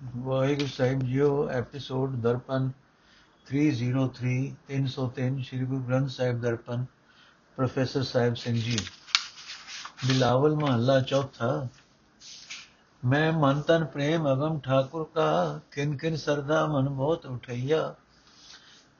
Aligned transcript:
ਵਾਹਿਗੁਰੂ 0.00 0.66
ਸਾਹਿਬ 0.66 1.02
ਜੀਓ 1.02 1.48
episode 1.48 2.14
Darpan 2.16 2.70
303 3.46 4.34
303 4.68 5.40
Shri 5.42 5.64
Guru 5.64 5.80
Granth 5.80 6.10
Sahib 6.10 6.40
Darpan 6.40 6.84
professor 7.58 8.02
Sahib 8.02 8.34
Singh 8.34 8.54
ji 8.54 8.76
Bilawal 10.06 10.54
ਮਹੱਲਾ 10.54 11.00
ਚੌਥਾ 11.00 11.48
ਮੈਂ 13.02 13.32
ਮਨ 13.32 13.60
ਤਨ 13.60 13.84
ਪ੍ਰੇਮ 13.84 14.32
ਅਗਮ 14.32 14.58
ਠਾਕੁਰ 14.60 15.04
ਕਾ 15.14 15.60
ਕਿਨ 15.72 15.96
ਕਿਨ 15.96 16.16
ਸਰਦਾ 16.16 16.64
ਮਨ 16.66 16.88
ਬਹੁਤ 16.88 17.26
ਉਠਈਆ 17.26 17.94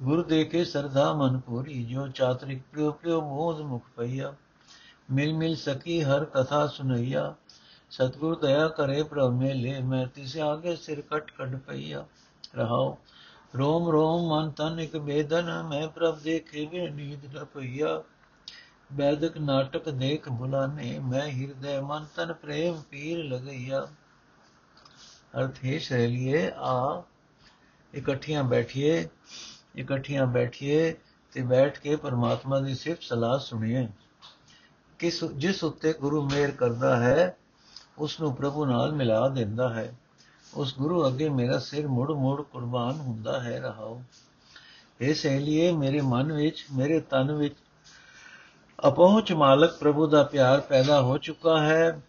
ਗੁਰ 0.02 0.24
ਦੇ 0.24 0.44
ਕੇ 0.44 0.64
ਸਰਦਾ 0.64 1.12
ਮਨ 1.12 1.40
ਪੂਰੀ 1.40 1.84
ਜੋ 1.84 2.08
ਚਾਤਰਿਕ 2.08 2.62
ਪ੍ਰਿਯ 2.72 2.90
ਪ੍ਰਿਯ 2.92 3.20
ਮੋਦ 3.20 3.60
ਮੁਖ 3.60 3.84
ਪਈਆ 3.96 4.34
ਮਿਲ 5.10 5.34
ਮਿਲ 5.34 5.56
ਸਕੀ 5.56 6.02
ਹਰ 6.02 6.24
ਕਥਾ 6.24 6.66
ਸੁਨਈਆ 7.92 8.08
ਸਤਗੁਰ 8.08 8.38
ਦਇਆ 8.38 8.68
ਕਰੇ 8.68 9.02
ਪ੍ਰਭ 9.02 9.32
ਮੇਲੇ 9.32 9.80
ਮੈਂ 9.80 10.06
ਤਿਸ 10.06 10.36
ਆਗੇ 10.36 10.76
ਸਿਰ 10.76 11.00
ਕਟ 11.00 11.30
ਕਟ 11.30 11.56
ਪਈਆ 11.56 12.06
ਰਹਾਉ 12.56 12.96
ਰੋਮ 13.56 13.90
ਰੋਮ 13.90 14.28
ਮਨ 14.28 14.50
ਤਨ 14.50 14.80
ਇਕ 14.80 14.96
ਬੇਦਨ 14.96 15.62
ਮੈਂ 15.62 15.88
ਪ੍ਰਭ 15.88 16.18
ਦੇਖੇ 16.18 16.66
ਵੇ 16.66 16.88
ਨੀਂਦ 16.90 17.36
ਨ 17.36 17.44
ਪਈਆ 17.44 18.02
ਬੈਦਕ 18.92 19.38
ਨਾਟਕ 19.38 19.88
ਦੇਖ 19.88 20.28
ਬੁਲਾਨੇ 20.28 20.98
ਮੈਂ 20.98 21.28
ਹਿਰਦੈ 21.28 21.80
ਮਨ 21.80 22.06
ਤਨ 22.16 22.32
ਪ੍ਰੇਮ 22.32 22.82
ਪੀਰ 22.90 23.18
ਲਗਈਆ 23.18 23.86
ਅਰਥ 25.38 25.64
ਹੈ 25.64 25.78
ਸ਼ੈਲੀਏ 25.78 26.50
ਆ 26.56 27.02
ਇਕੱਠੀਆਂ 27.94 28.44
ਬੈਠੀਏ 28.44 29.08
ਇਕੱਠੀਆਂ 29.76 30.26
ਬੈਠੀਏ 30.26 30.94
ਤੇ 31.32 31.42
ਬੈਠ 31.42 31.78
ਕੇ 31.78 31.96
ਪਰਮਾਤਮਾ 31.96 32.60
ਦੀ 32.60 32.74
ਸਿਫਤ 32.74 33.02
ਸਲਾਹ 33.02 33.38
ਸੁਣੀਏ 33.38 33.88
ਕਿਸ 34.98 35.24
ਜਿਸ 35.24 35.64
ਉੱਤੇ 35.64 35.92
ਗੁਰੂ 35.92 36.28
ਮੇਰ 36.28 36.50
ਕਰਦਾ 36.50 36.96
ਹੈ 36.96 37.36
ਉਸ 37.98 38.20
ਨੂੰ 38.20 38.34
ਪ੍ਰਭੂ 38.34 38.64
ਨਾਲ 38.66 38.92
ਮਿਲਾ 38.92 39.28
ਦਿੰਦਾ 39.28 39.74
ਹੈ। 39.74 39.94
ਉਸ 40.54 40.74
ਗੁਰੂ 40.78 41.06
ਅੱਗੇ 41.06 41.28
ਮੇਰਾ 41.28 41.58
ਸਿਰ 41.58 41.88
ਮੁੜ 41.88 42.10
ਮੁੜ 42.10 42.42
ਕੁਰਬਾਨ 42.42 42.94
ਹੁੰਦਾ 42.94 43.40
ਹੈ 43.40 43.60
ਰਹਾਉ 43.60 44.00
ਇਹ 45.00 45.14
ਸਹੇਲੀਏ, 45.14 45.72
ਮੇਰੇ 45.72 46.00
ਮਨ 46.00 46.32
ਵਿੱਚ, 46.32 46.66
ਮੇਰੇ 46.76 47.00
ਤਨ 47.00 47.32
ਵਿੱਚ 47.32 47.54
ਅਪਹੁੰਚ 48.88 49.32
ਮਾਲਕ 49.32 49.76
ਪ੍ਰਭੂ 49.76 50.06
ਦਾ 50.06 50.22
ਪਿਆਰ 50.22 50.60
ਪੈਦਾ 50.60 51.02
ਹੋ 51.02 51.18
ਚੁੱਕਾ 51.18 51.62
ਹੈ। 51.62 52.02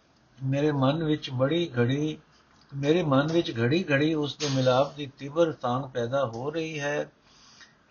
ਮੇਰੇ 0.44 0.72
ਮਨ 0.72 1.04
ਵਿੱਚ 1.04 1.30
ਬੜੀ 1.30 1.70
ਘੜੀ, 1.78 2.18
ਮੇਰੇ 2.76 3.02
ਮਨ 3.02 3.26
ਵਿੱਚ 3.32 3.58
ਘੜੀ 3.58 3.84
ਘੜੀ 3.90 4.14
ਉਸ 4.14 4.36
ਦੇ 4.36 4.48
ਮਿਲਾਪ 4.54 4.96
ਦੀ 4.96 5.10
ਤੀਬਰ 5.18 5.52
ਤਾਂਗ 5.52 5.82
ਪੈਦਾ 5.82 6.26
ਹੋ 6.26 6.50
ਰਹੀ 6.50 6.80
ਹੈ। 6.80 7.10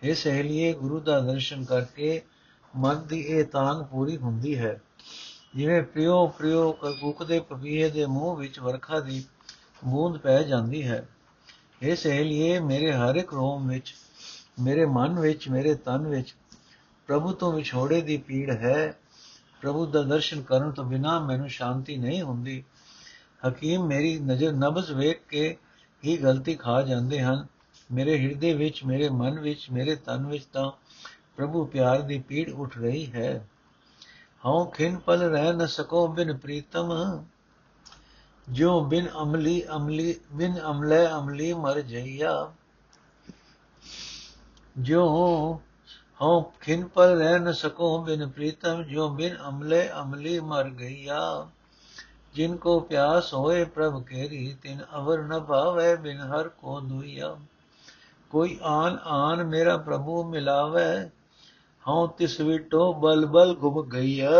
ਇਹ 0.02 0.14
ਸਹੇਲੀਏ, 0.14 0.72
ਗੁਰੂ 0.72 1.00
ਦਾ 1.00 1.20
ਦਰਸ਼ਨ 1.20 1.64
ਕਰਕੇ 1.64 2.22
ਮਨ 2.76 3.06
ਦੀ 3.06 3.20
ਇਹ 3.20 3.44
ਤਾਂਗ 3.44 3.84
ਪੂਰੀ 3.84 4.16
ਹੁੰਦੀ 4.16 4.58
ਹੈ। 4.58 4.80
ਜਿਵੇਂ 5.54 5.82
ਪ੍ਰਿਯੋ 5.82 6.26
ਪ੍ਰਿਯੋ 6.26 6.72
ਕੁਕ 7.00 7.22
ਦੇ 7.24 7.40
ਪਪੀਏ 7.40 7.90
ਦੇ 7.90 8.06
ਮੂੰਹ 8.06 8.36
ਵਿੱਚ 8.36 8.58
ਵਰਖਾ 8.60 9.00
ਦੀ 9.00 9.24
ਬੂੰਦ 9.84 10.18
ਪੈ 10.18 10.42
ਜਾਂਦੀ 10.42 10.82
ਹੈ। 10.88 11.08
ਇਹ 11.82 11.96
ਸਹੇਲੀਏ 11.96 12.60
ਮੇਰੇ 12.60 12.92
ਹਰ 12.92 13.16
ਇੱਕ 13.16 13.34
ਰੋਮ 13.34 13.68
ਵਿੱਚ, 13.68 13.94
ਮੇਰੇ 14.60 14.86
ਮਨ 14.86 15.18
ਵਿੱਚ, 15.18 15.48
ਮੇਰੇ 15.48 15.74
ਤਨ 15.74 16.06
ਵਿੱਚ 16.06 16.34
ਪ੍ਰਭੂ 17.06 17.32
ਤੋਂ 17.32 17.52
ਵਿਛੋੜੇ 17.52 18.00
ਦੀ 18.00 18.16
ਪੀੜ 18.18 18.50
ਹੈ। 18.50 18.98
ਪ੍ਰਭੂ 19.60 19.86
ਦਾ 19.86 20.02
ਦਰਸ਼ਨ 20.02 20.42
ਕਰਨ 20.42 20.70
ਤੋਂ 20.72 20.84
ਬਿਨਾ 20.84 21.18
ਮੈਨੂੰ 21.20 21.48
ਸ਼ਾਂਤੀ 21.48 21.96
ਨਹੀਂ 21.96 22.22
ਹੁੰਦੀ। 22.22 22.64
ਹਕੀਮ 23.48 23.86
ਮੇਰੀ 23.86 24.18
ਨਜ਼ਰ 24.18 24.52
ਨਬਜ਼ 24.52 24.92
ਵੇਖ 24.92 25.20
ਕੇ 25.28 25.56
ਹੀ 26.04 26.16
ਗਲਤੀ 26.16 26.54
ਖਾ 26.54 26.82
ਜਾਂਦੇ 26.82 27.20
ਹਨ। 27.20 27.46
ਮੇਰੇ 27.92 28.18
ਹਿਰਦੇ 28.18 28.54
ਵਿੱਚ, 28.54 28.84
ਮੇਰੇ 28.84 29.08
ਮਨ 29.08 29.40
ਵਿੱਚ, 29.40 29.70
ਮੇਰੇ 29.70 29.96
ਤਨ 29.96 30.26
ਵਿੱਚ 30.26 30.44
ਤਾਂ 30.44 30.70
ਪ੍ਰਭੂ 31.36 31.64
ਪਿਆਰ 31.64 32.02
ਦੀ 32.02 32.18
ਪੀੜ 32.18 32.50
ਉੱਠ 32.50 32.78
ਰਹੀ 32.78 33.12
ਹੈ। 33.12 33.48
ਹਉ 34.46 34.64
ਖਿਨ 34.64 34.98
ਪਲ 34.98 35.20
ਰਹਿ 35.20 35.52
ਨ 35.52 35.66
ਸਕੋ 35.66 36.08
ਬਿਨ 36.08 36.36
ਪ੍ਰੀਤਮ। 36.36 36.92
ਜੋ 38.48 38.84
ਬਿਨ 38.84 39.08
ਅਮਲੀ 39.22 39.62
ਅਮਲੀ, 39.76 40.14
ਬਿਨ 40.32 40.60
ਅਮਲੇ 40.70 41.06
ਅਮਲੀ 41.06 41.52
ਮਰ 41.52 41.80
ਜਈਆ। 41.80 42.52
ਜੋ 44.78 45.04
ਹਉ 46.22 46.42
ਖਿਨ 46.60 46.88
ਪਲ 46.88 47.18
ਰਹਿ 47.18 47.38
ਨ 47.38 47.52
ਸਕੋ 47.52 48.02
ਬਿਨ 48.02 48.28
ਪ੍ਰੀਤਮ 48.28 48.82
ਜੋ 48.82 49.08
ਬਿਨ 49.08 49.36
ਅਮਲੇ 49.48 49.90
ਅਮਲੀ 50.00 50.40
ਮਰ 50.40 50.70
ਗਈਆ। 50.70 51.48
ਜਿਨ 52.34 52.56
ਕੋ 52.56 52.80
ਪਿਆਸ 52.80 53.34
ਹੋਏ 53.34 53.64
ਪ੍ਰਭ 53.64 54.04
ਕੇਰੀ, 54.04 54.56
ਤਿਨ 54.62 54.84
ਅਵਰ 54.96 55.22
ਨ 55.22 55.40
ਭਾਵੇ 55.40 55.96
ਬਿਨ 55.96 56.20
ਹਰ 56.20 56.48
ਕੋ 56.48 56.80
ਦੁਈਆ। 56.80 57.36
ਕੋਈ 58.30 58.60
ਆਨ 58.62 58.98
ਆਨ 59.04 59.44
ਮੇਰਾ 59.44 59.76
ਪ੍ਰਭੂ 59.76 60.24
ਮਿਲਾਵੇ 60.24 61.10
ਹਉ 61.90 62.06
ਤਿਸ 62.06 62.40
ਵਿਟੋ 62.40 62.92
ਬਲ 62.92 63.26
ਬਲ 63.26 63.56
ਘੁਮ 63.62 63.82
ਗਈਆ 63.90 64.30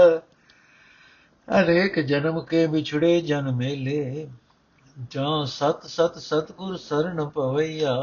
ਅਨੇਕ 1.49 2.00
ਜਨਮ 2.00 2.41
ਕੇ 2.41 2.66
ਵਿਛੜੇ 2.66 3.21
ਜਨ 3.21 3.50
ਮੇਲੇ। 3.53 4.28
ਜਾਂ 5.11 5.47
ਸਤ 5.47 5.87
ਸਤ 5.87 6.19
ਸਤਗੁਰ 6.19 6.77
ਸਰਣ 6.77 7.28
ਪਵਈਆ 7.28 7.94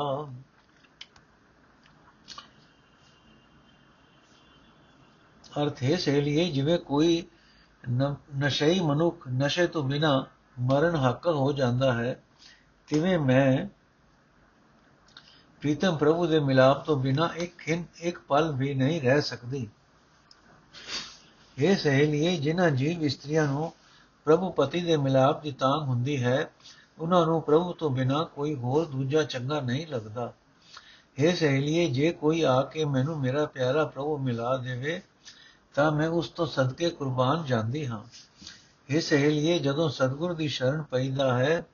ਅਰਥ 5.61 5.83
ਹੈ 5.83 5.95
ਸੇਲੀਏ 5.95 6.49
ਜਿਵੇਂ 6.51 6.77
ਕੋਈ 6.79 7.23
ਨਸ਼ਈ 8.37 8.79
ਮਨੁੱਖ 8.79 9.27
ਨਸ਼ੇ 9.27 9.67
ਤੋਂ 9.67 9.83
ਬਿਨਾ 9.83 10.25
ਮਰਨ 10.59 10.95
ਹੱਕ 10.95 11.27
ਹੋ 11.27 11.51
ਜਾਂਦਾ 11.53 11.93
ਹੈ, 11.93 12.23
ਤਿਵੇਂ 12.87 13.19
ਮੈਂ 13.19 13.67
ਪ੍ਰੀਤਮ 15.61 15.97
ਪ੍ਰਭੂ 15.97 16.27
ਦੇ 16.27 16.39
ਮਿਲਾਪ 16.39 16.85
ਤੋਂ 16.85 16.97
ਬਿਨਾ 16.97 17.29
ਇੱਕ 17.35 17.57
ਖਿੰ 17.57 17.83
ਇੱਕ 18.01 18.19
ਪਲ 18.19 18.51
ਵੀ 18.55 18.73
ਨਹੀਂ 18.73 19.01
ਰਹਿ 19.01 19.21
ਸਕਦੀ 19.21 19.69
ਇਹ 21.57 21.77
ਸਹੇਲੀਏ 21.77 22.37
ਜਿਨ੍ਹਾਂ 22.37 22.71
ਜੀਵ 22.71 23.03
ਇਸਤਰੀਆਂ 23.03 23.47
ਨੂੰ 23.47 23.73
ਪ੍ਰਭੂ 24.25 24.51
ਪਤੀ 24.51 24.81
ਦੇ 24.81 24.97
ਮਿਲਾਪ 24.97 25.43
ਦੀ 25.43 25.51
ਤਾਂਗ 25.51 25.81
ਹੁੰਦੀ 25.81 26.23
ਹੈ 26.23 26.51
ਉਹਨਾਂ 26.99 27.25
ਨੂੰ 27.25 27.41
ਪ੍ਰਭੂ 27.41 27.73
ਤੋਂ 27.73 27.89
ਬਿਨਾ 27.89 28.23
ਕੋਈ 28.23 28.55
ਹੋਰ 28.55 28.85
ਦੂਜਾ 28.85 29.23
ਚੰਗਾ 29.23 29.61
ਨਹੀਂ 29.61 29.87
ਲੱਗਦਾ 29.87 30.33
ਇਹ 31.17 31.35
ਸਹੇਲੀਏ 31.35 31.89
ਜੇ 31.89 32.11
ਕੋਈ 32.11 32.41
ਆ 32.41 32.61
ਕੇ 32.61 32.85
ਮੈਨੂੰ 32.85 33.19
ਮੇਰਾ 33.19 33.45
ਪਿਆਰਾ 33.45 33.85
ਪ੍ਰਭੂ 33.85 34.17
ਮਿਲਾ 34.17 34.57
ਦੇਵੇ 34.57 35.01
ਤਾਂ 35.73 35.91
ਮੈਂ 35.91 36.09
ਉਸ 36.09 36.29
ਤੋਂ 36.29 36.45
ਸਦਕੇ 36.45 36.89
ਕੁਰਬਾਨ 36.89 37.45
ਜਾਂਦੀ 37.45 37.87
ਹਾਂ 37.87 38.03
ਇਹ 38.89 39.01
ਸਹੇਲੀਏ 39.01 39.59
ਜਦੋਂ 39.59 39.89
ਸਤਗੁਰ 39.89 40.33
ਦੀ 40.33 40.47
ਸ਼ਰਨ 40.47 40.81
ਪੈਦਾ 40.81 41.37
ਹੈ 41.37 41.65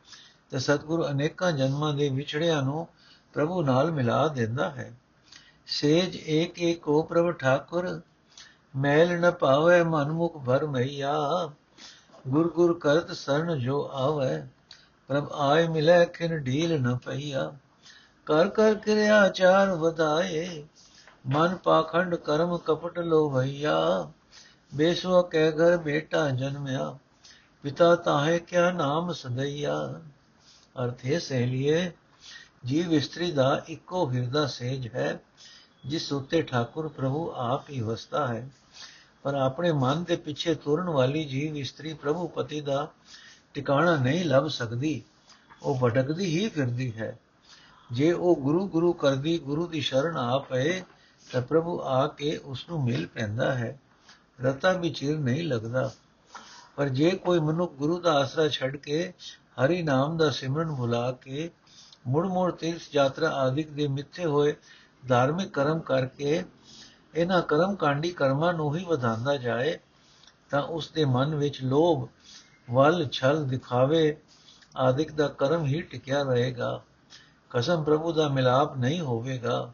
ਤੇ 0.50 0.60
ਸਤਗੁਰ 0.60 1.10
ਅਨੇਕਾਂ 1.12 1.52
ਜਨਮਾਂ 1.52 1.94
ਦੇ 1.94 2.10
ਵਿਛੜਿਆਂ 2.10 2.64
ਨੂੰ 2.64 2.88
ਪ੍ਰਭੂ 3.34 3.62
ਨਾਲ 3.62 3.92
ਮਿਲਾ 3.92 4.28
ਦਿੰਦਾ 4.28 4.70
ਹੈ। 4.70 4.94
ਸੇਜ 5.68 6.16
ਏਕ 6.16 6.60
ਏਕ 6.60 6.82
ਕੋ 6.82 7.02
ਪ੍ਰਭ 7.04 7.32
ਠਾਕੁਰ, 7.32 8.02
ਮੈਲ 8.76 9.20
ਨ 9.20 9.32
ਪਾਵੇ 9.32 9.84
ਮਨ 9.84 10.12
ਮੁਖ 10.12 10.38
ਭਰ 10.38 10.66
ਮਈਆ 10.66 11.14
ਗੁਰ 12.28 12.52
ਗੁਰ 12.52 12.80
ਕਰਤ 12.80 13.12
ਸਰਨ 13.12 13.60
ਜੋ 13.60 13.90
ਆਵੇ, 13.94 14.48
ਪ੍ਰਭ 15.08 15.32
ਆਏ 15.34 15.68
ਮਿਲੇ 15.68 16.06
ਕਿਨ 16.06 16.38
ਢੀਲ 16.38 16.82
ਨ 16.82 16.96
ਪਈਆ। 16.96 17.54
ਕਰ 18.26 18.50
ਕਰ 18.50 18.76
ਕਿਰਿਆ 18.76 19.30
ਚਾਰ 19.30 19.72
ਵਧਾਏ, 19.72 20.64
ਮਨ 21.30 21.56
ਪਾਖੰਡ 21.56 22.16
ਕਰਮ 22.16 22.58
ਕਪਟ 22.58 23.00
ਲੋ 23.00 23.30
ਭਈਆ 23.30 24.12
ਬੇਸਵਾ 24.76 25.22
ਕਹਿ 25.22 25.52
ਘਰ 25.52 25.78
ਬੇਟਾ 25.78 26.30
ਜਨਮਿਆ, 26.30 26.98
ਪਿਤਾ 27.64 27.96
ਤਾਹੇ 27.96 28.40
ਕਿਆ 28.40 28.72
ਨਾਮ 28.72 29.12
ਸਦਈਆ। 29.12 30.02
ਅਰਥੇ 30.84 31.20
ਸਹਲੀਏ 31.20 31.92
ਜੀਵ 32.66 32.94
ਇਸਤਰੀ 32.94 33.32
ਦਾ 33.32 33.64
ਇੱਕੋ 33.68 34.12
ਹਿਰਦਾ 34.12 34.48
ਸੇਜ 34.48 34.88
ਹੈ, 34.88 35.20
ਜਿਸ 35.86 36.14
ਉੱਤੇ 36.14 36.42
ਠਾਕੁਰ 36.42 36.88
ਪ੍ਰਭੂ 36.88 37.34
ਆਪ 37.36 37.70
ਹੀ 37.70 37.82
ਵਸਦਾ 37.82 38.28
ਹੈ। 38.28 38.50
ਪਰ 39.24 39.34
ਆਪਣੇ 39.34 39.72
ਮਨ 39.72 40.04
ਦੇ 40.04 40.16
ਪਿੱਛੇ 40.16 40.56
ਤੁਰਨ 40.56 40.90
ਵਾਲੀ 40.90 41.26
ਜੀਵ 41.26 41.58
ਇਸਤਰੀ 41.58 41.94
ਪ੍ਰਭੂ 41.94 42.28
ਪਤੀ 42.28 42.62
ਦਾ 42.62 42.92
ਟਿਕਾਣਾ 43.54 43.96
ਨਹੀਂ 43.96 44.26
ਲੱਭ 44.26 44.48
ਸਕਦੀ। 44.48 45.04
ਉਹ 45.64 45.80
ਭਟਕਦੀ 45.84 46.26
ਹੀ 46.26 46.50
ਫਿਰਦੀ 46.50 46.94
ਹੈ। 46.98 47.20
ਜੇ 47.92 48.12
ਉਹ 48.12 48.36
ਗੁਰੂ 48.36 48.68
ਗੁਰੂ 48.68 48.94
ਕਰਦੀ, 48.94 49.38
ਗੁਰੂ 49.38 49.68
ਦੀ 49.68 49.82
ਸ਼ਰਨ 49.82 50.18
ਆ 50.18 50.40
ਪਏ, 50.40 50.84
ਤਾਂ 51.32 51.42
ਪ੍ਰਭੂ 51.42 51.82
ਆ 51.82 52.08
ਕੇ 52.08 52.38
ਉਸ 52.38 52.70
ਨੂੰ 52.70 52.84
ਮਿਲ 52.84 53.08
ਪੈਂਦਾ 53.08 53.56
ਹੈ। 53.56 53.80
ਰਤਾ 54.42 54.74
ਵੀ 54.74 54.90
ਚਿਰ 54.90 55.18
ਨਹੀਂ 55.18 55.44
ਲੱਗਦਾ। 55.44 55.92
ਪਰ 56.76 56.90
ਜੇ 56.90 57.10
ਕੋਈ 57.10 57.40
ਮਨੁੱਖ 57.40 57.74
ਗੁਰੂ 57.74 58.00
ਦਾ 58.00 58.14
ਆਸਰਾ 58.14 58.48
ਛੱਡ 58.48 58.78
ਕੇ 58.78 59.14
ਹਰੀ 59.66 59.82
ਨਾਮ 59.82 60.18
ਦਾ 60.18 60.30
ਸਿਮਰਨ 60.30 60.76
ਭੁਲਾ 60.76 61.12
ਕੇ 61.12 61.52
ਮੁੜ 62.08 62.28
ਮੁੜ 62.28 62.52
ਤੀਰਥ 62.52 62.96
ਯਾਤਰਾ 62.96 63.30
ਆਦਿਕ 63.30 63.70
ਦੇ 63.70 63.88
ਮਿੱਥੇ 63.88 64.26
ਹੋਏ 64.26 64.56
ਧਾਰਮਿਕ 65.10 65.50
ਕਰਮ 65.50 65.80
ਕਰਕੇ 65.80 66.44
ਇਹਨਾਂ 67.16 67.42
ਕਰਮ 67.42 67.76
ਕਾਂਡੀ 67.76 68.12
ਕਰਮਾਂ 68.12 68.54
ਨੂੰ 68.54 68.76
ਹੀ 68.76 68.86
ਵਧਾਉਂਦਾ 68.86 69.38
ਜਾਏ, 69.38 69.80
ਤਾਂ 70.50 70.62
ਉਸ 70.62 70.92
ਦੇ 70.92 71.06
ਮਨ 71.06 71.36
ਵਿੱਚ 71.36 71.64
ਲੋਭ, 71.64 72.08
ਵੱਲ 72.72 73.08
ਛਲ 73.12 73.46
ਦਿਖਾਵੇ 73.46 74.18
ਆਦਿਕ 74.78 75.12
ਦਾ 75.12 75.28
ਕਰਮ 75.28 75.66
ਹੀ 75.66 75.82
ਟਿਕਿਆ 75.82 76.24
ਰਹੇਗਾ। 76.24 76.82
ਕਸਮ 77.50 77.84
ਪ੍ਰਭੂ 77.84 78.12
ਦਾ 78.12 78.28
ਮਿਲਾਪ 78.28 78.78
ਨਹੀਂ 78.78 79.02
ਹੋਵੇਗਾ। 79.02 79.74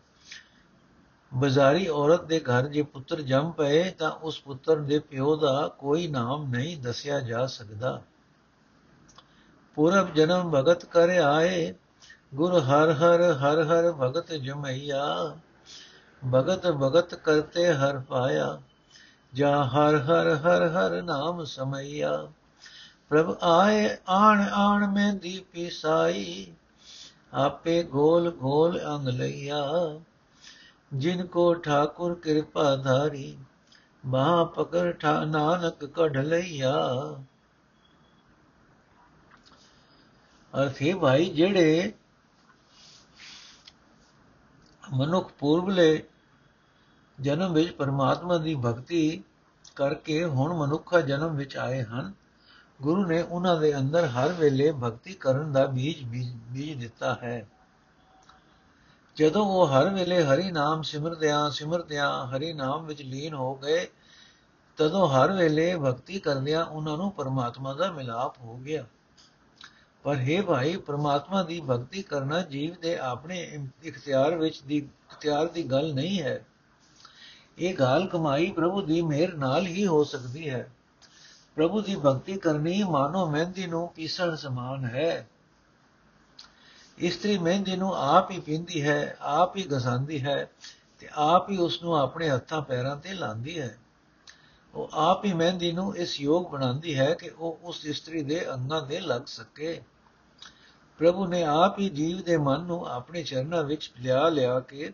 ਬਾਜ਼ਾਰੀ 1.34 1.88
ਔਰਤ 1.88 2.24
ਦੇ 2.24 2.40
ਘਰ 2.40 2.68
ਜੇ 2.68 2.82
ਪੁੱਤਰ 2.82 3.22
ਜੰਮ 3.22 3.52
ਪਏ, 3.52 3.92
ਤਾਂ 3.92 4.12
ਉਸ 4.12 4.42
ਪੁੱਤਰ 4.42 4.76
ਦੇ 4.76 5.00
ਪਿਓ 5.00 5.36
ਦਾ 5.36 5.68
ਕੋਈ 5.68 6.08
ਨਾਮ 6.08 6.50
ਨਹੀਂ 6.50 6.78
ਦੱਸਿਆ 6.78 7.20
ਜਾ 7.20 7.46
ਸਕਦਾ। 7.46 8.02
ਪੂਰਬ 9.76 10.14
ਜਨਮ 10.14 10.52
ਭਗਤ 10.52 10.86
ਕਰ 10.86 11.10
ਆਏ 11.10 11.74
ਗੁਰ 12.34 12.60
ਹਰ 12.60 12.94
ਹਰ 12.94 13.34
ਹਰ 13.34 13.64
ਹਰ 13.64 13.92
ਭਗਤ 13.92 14.34
ਜਮਈਆ। 14.34 15.36
ਭਗਤ 16.34 16.68
ਭਗਤ 16.68 17.16
ਕਰਤੇ 17.16 17.74
ਹਰ 17.74 18.00
ਪਾਇਆ। 18.00 18.62
ਜਾ 19.34 19.64
ਹਰ 19.64 19.96
ਹਰ 19.96 20.36
ਹਰ 20.36 20.68
ਹਰ 20.68 21.02
ਨਾਮ 21.02 21.44
ਸਮਈਆ। 21.44 22.32
ਪ੍ਰਭ 23.10 23.38
ਆਏ, 23.44 23.98
ਆਣ 24.10 24.42
ਆਣ 24.54 24.88
ਮੈਂ 24.88 25.14
ਦੀਪੀ 25.14 25.70
ਸਾਈ 25.70 26.54
ਆਪੇ 27.34 27.84
ਗੋਲ 27.84 28.32
ਗੋਲ 28.32 28.80
ਅੰਗ 28.86 29.08
ਲਈਆ। 29.08 29.66
ਜਿਨ 30.94 31.26
ਕੋ 31.26 31.54
ਠਾਕੁਰ 31.54 32.16
ਕਿਰਪਾ 32.16 32.76
ਧਾਰੀ 32.76 33.38
ਬਾਹ 34.06 34.46
ਪਕੜ 34.46 34.92
ਠਾ 34.92 35.26
ਨਾਨਕ 35.26 35.86
ਕਢ 35.86 36.18
ਲਈਆ। 36.18 36.76
ਅਰਥੇ 40.54 40.94
ਭਾਈ, 40.94 41.30
ਜਿਹੜੇ 41.30 41.94
ਮਨੁੱਖ 44.94 45.32
ਪੂਰਬਲੇ 45.40 46.04
ਜਨਮ 47.22 47.54
ਵਿੱਚ 47.54 47.72
ਪਰਮਾਤਮਾ 47.72 48.38
ਦੀ 48.38 48.56
ਭਗਤੀ 48.56 49.24
ਕਰਕੇ 49.76 50.26
ਹੁਣ 50.26 50.54
ਮਨੁੱਖਾ 50.54 51.02
ਜਨਮ 51.02 51.36
ਵਿੱਚ 51.36 51.58
ਆਏ 51.58 51.84
ਹਨ। 51.84 52.14
ਗੁਰੂ 52.82 53.06
ਨੇ 53.06 53.22
ਉਹਨਾਂ 53.22 53.60
ਦੇ 53.60 53.78
ਅੰਦਰ 53.78 54.06
ਹਰ 54.06 54.34
ਵੇਲੇ 54.34 54.72
ਭਗਤੀ 54.72 55.14
ਕਰਨ 55.14 55.52
ਦਾ 55.52 55.66
ਬੀਜ 55.66 56.04
ਬੀਜ 56.50 56.82
ਦਿੱਤਾ 56.82 57.18
ਹੈ। 57.24 57.50
ਜਦੋਂ 59.16 59.46
ਉਹ 59.46 59.68
ਹਰ 59.68 59.90
ਵੇਲੇ 59.90 60.24
ਹਰੀ 60.24 60.52
ਨਾਮ 60.52 60.82
ਸਿਮਰਦਿਆਂ 60.82 61.50
ਸਿਮਰਦਿਆਂ 61.52 62.28
ਹਰੀ 62.28 62.54
ਨਾਮ 62.54 62.86
ਵਿੱਚ 62.86 63.02
ਲੀਨ 63.02 63.34
ਹੋ 63.34 63.56
ਗਏ, 63.56 63.88
ਤਦੋਂ 64.78 65.08
ਹਰ 65.08 65.32
ਵੇਲੇ 65.32 65.76
ਭਗਤੀ 65.76 66.20
ਕਰਦਿਆਂ 66.20 66.66
ਉਹਨਾਂ 66.66 66.98
ਨੂੰ 66.98 67.12
ਪਰਮਾਤਮਾ 67.12 67.74
ਦਾ 67.74 67.92
ਮਿਲਾਪ 67.92 68.40
ਹੋ 68.40 68.58
ਗਿਆ। 68.58 68.86
ਪਰ 70.04 70.16
ਹੈ 70.16 70.42
ਭਾਈ, 70.42 70.78
ਪਰਮਾਤਮਾ 70.78 71.44
ਦੀ 71.44 71.62
ਭਗਤੀ 71.70 72.02
ਕਰਨਾ 72.02 72.42
ਜੀਵ 72.42 72.76
ਦੇ 72.82 72.98
ਆਪਣੇ 72.98 73.68
ਇਖਤਿਆਰ 73.84 74.36
ਵਿੱਚ 74.36 74.62
ਦੀ, 74.62 74.78
ਇਖਤਿਆਰ 74.78 75.48
ਦੀ 75.48 75.64
ਗੱਲ 75.64 75.94
ਨਹੀਂ 75.94 76.22
ਹੈ। 76.22 76.46
ਇਹ 77.58 77.74
ਗਾਲ 77.74 78.08
ਕਮਾਈ 78.08 78.52
ਪ੍ਰਭੂ 78.52 78.82
ਦੀ 78.82 79.02
ਮਿਹਰ 79.02 79.34
ਨਾਲ 79.34 79.68
ਹੀ 79.68 79.88
ਹੋ 79.88 80.04
ਸਕਦੀ 80.04 80.50
ਹੈ। 80.50 80.72
ਪ੍ਰਭੂ 81.56 81.82
ਦੀ 81.82 81.96
ਭਗਤੀ 81.96 82.38
ਕਰਨੀ 82.38 82.84
ਮਾਨੋ 82.84 83.26
ਮਹਿੰਦੀ 83.26 83.68
ਨੂੰ 83.68 83.88
ਪੀਸਣ 83.88 84.36
ਸਮਾਨ 84.36 84.86
ਹੈ। 84.86 85.28
ਇਸਤਰੀ 86.98 87.38
ਮਹਿੰਦੀ 87.38 87.76
ਨੂੰ 87.76 87.96
ਆਪ 87.96 88.32
ਹੀ 88.32 88.40
ਪਿੰਦੀ 88.40 88.82
ਹੈ, 88.84 89.18
ਆਪ 89.20 89.58
ਹੀ 89.58 89.64
ਗਸਾਂਦੀ 89.72 90.24
ਹੈ 90.24 90.50
ਤੇ 91.00 91.10
ਆਪ 91.14 91.50
ਹੀ 91.50 91.58
ਉਸ 91.58 91.84
ਨੂੰ 91.84 91.98
ਆਪਣੇ 91.98 92.30
ਹੱਥਾਂ, 92.30 92.62
ਪੈਰਾਂ 92.62 92.96
ਤੇ 92.96 93.14
ਲਾਂਦੀ 93.14 93.60
ਹੈ। 93.60 93.78
ਉਹ 94.74 94.90
ਆਪ 94.94 95.26
ਹੀ 95.26 95.34
ਮਹਿੰਦੀ 95.34 95.72
ਨੂੰ 95.72 95.98
ਇਸ 95.98 96.22
ਯੋਗ 96.22 96.52
ਬਣਾਉਂਦੀ 96.52 97.00
ਹੈ 97.00 97.14
ਕਿ 97.14 97.30
ਉਹ 97.30 97.60
ਉਸ 97.64 97.86
ਇਸਤਰੀ 97.86 98.24
ਦੇ 98.24 98.54
ਅੰਗਾਂ 98.54 98.82
ਦੇ 98.82 99.00
ਲੱਗ 99.00 99.22
ਸਕੇ। 99.22 99.82
ਪ੍ਰਭੂ 100.98 101.26
ਨੇ 101.26 101.44
ਆਪ 101.44 101.80
ਹੀ 101.80 101.90
ਜੀਵ 101.90 102.22
ਦੇ 102.22 102.38
ਮਨ 102.38 102.62
ਨੂੰ 102.62 102.88
ਆਪਣੇ 102.88 103.24
ਚਰਨਾਂ 103.24 103.64
ਵਿੱਚ 103.64 103.92
ਲਿਆ 104.00 104.30
ਲਿਆ 104.30 104.60
ਕੇ 104.60 104.94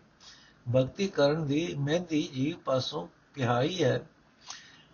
ਭਗਤੀ 0.76 1.08
ਕਰਨ 1.08 1.46
ਦੀ 1.46 1.76
ਮਹਿੰਦੀ 1.78 2.30
ਜੀਵ 2.34 2.58
ਪਾਸੋਂ 2.58 3.08
ਪਿਹਾਈ 3.34 3.84
ਹੈ। 3.84 4.10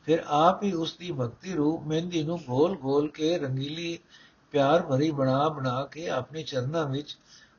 ਫਿਰ 0.05 0.23
ਆਪ 0.27 0.63
ਹੀ 0.63 0.73
ਉਸ 0.73 0.97
ਦੀ 0.97 1.11
ਭਗਤੀ 1.11 1.53
ਰੂਪ 1.53 1.83
ਮਹਿੰਦੀ 1.83 2.23
ਨੂੰ 2.23 2.37
ਗੋਲ-ਗੋਲ 2.37 3.11
ਕੇ 3.11 3.37
ਰੰਗੀਲੀ, 3.37 3.99
ਪਿਆਰ 4.51 4.81
ਭਰੀ 4.81 5.11
ਬਣਾ 5.11 5.49
ਬਣਾ 5.49 5.85
ਕੇ 5.85 6.09
ਆਪਣੇ 6.09 6.43
ਚਰਨਾਂ 6.43 6.85
ਵਿੱਚ 6.85 7.17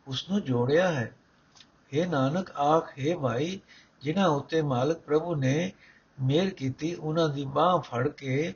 ਉਸ 0.08 0.30
ਨੂੰ 0.30 0.42
ਜੋੜਿਆ 0.42 0.92
ਹੈ। 0.92 1.16
हे 1.64 2.10
ਨਾਨਕ, 2.10 2.50
ਆਖ, 2.50 2.92
ਹੈ 2.98 3.16
ਭਾਈ, 3.16 3.60
ਜਿਨ੍ਹਾਂ 4.00 4.28
ਉੱਤੇ 4.28 4.62
ਮਾਲਕ 4.62 4.98
ਪ੍ਰਭੂ 4.98 5.34
ਨੇ 5.34 5.72
ਮਿਹਰ 6.18 6.50
ਕੀਤੀ, 6.50 6.94
ਉਹਨਾਂ 6.94 7.28
ਦੀ 7.28 7.44
ਬਾਹ 7.44 7.78
ਫੜ 7.80 8.08
ਕੇ 8.08 8.54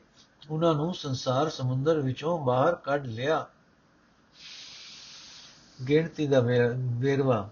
ਉਹਨਾਂ 0.50 0.74
ਨੂੰ 0.74 0.94
ਸੰਸਾਰ 0.94 1.48
ਸਮੁੰਦਰ 1.50 2.00
ਵਿੱਚੋਂ 2.00 2.38
ਬਾਹਰ 2.38 2.74
ਕੱਢ 2.74 3.06
ਲਿਆ। 3.06 3.46
ਗਿਣਤੀ 5.78 6.26
ਦਾ 6.26 6.40
ਵੇਰਵਾ। 6.40 7.48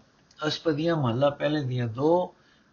ਅਸ਼ਪਦੀਆਂ 0.46 0.96
ਮਹੱਲਾ 0.96 1.30
ਪਹਿਲੇ 1.30 1.62
ਦੀਆਂ 1.62 1.88
2 1.88 2.12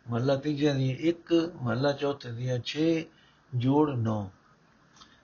ਮਹੱਲਾ 0.06 0.36
ਤੀਜੇ 0.36 0.74
ਦੀਆਂ 0.74 0.96
1 1.10 1.34
ਮਹੱਲਾ 1.62 1.92
ਚੌਥੇ 1.92 2.32
ਦੀਆਂ 2.32 2.60
6 2.68 2.86
ਜੋੜ 3.56 3.90
9 3.98 4.20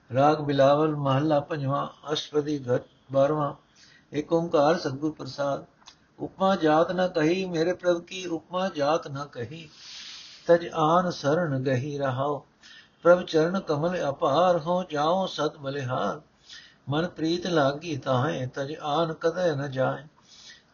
ਰਾਗ 0.10 0.42
ਬਿਲਾਵਲ 0.42 0.96
ਮਹੱਲਾ 0.96 1.40
ਪੰਜਵਾਂ, 1.40 1.88
ਅਸ਼ਪਦੀ 2.14 2.60
ਘਟ 2.60 2.84
12ਵਾਂ 3.12 3.54
ਏਕ 4.14 4.34
ਓੰਕਾਰ 4.34 4.78
ਸਤਗੁਰ 4.78 5.12
ਪ੍ਰਸਾਦ। 5.12 5.66
ਉਪਮਾ 6.20 6.56
ਜਾਤ 6.56 6.92
ਨਾ 6.92 7.08
ਕਹੀ, 7.08 7.46
ਮੇਰੇ 7.46 7.74
ਪ੍ਰਭ 7.74 8.02
ਕੀ 8.04 8.26
ਉਪਮਾ 8.28 8.68
ਜਾਤ 8.70 9.08
ਨਾ 9.08 9.26
ਕਹੀ। 9.26 9.70
ਤਜ 10.48 10.68
ਆਨ 10.74 11.12
ਸਰਣ 11.12 11.60
ਗਹੀ 11.60 11.98
ਰਹਾਓ, 11.98 12.46
ਪ੍ਰਭ 13.04 13.22
ਚਰਨ 13.22 13.60
ਕਮਲ 13.60 14.10
ਅਪਾਰ 14.10 14.58
ਹੋ 14.58 14.84
ਜਾਓ 14.84 15.26
ਸਤ 15.26 15.58
ਬਲਿਹਾਰ। 15.58 16.22
ਮਨ 16.90 17.08
ਪ੍ਰੀਤ 17.08 17.48
ਲਾਗੀ 17.48 17.98
ਤਾਹੇ, 17.98 18.46
ਤਜ 18.46 18.74
ਆਨ 18.82 19.14
ਕਦੇ 19.14 19.56
ਨ 19.56 19.72
ਜਾਏ। 19.72 20.04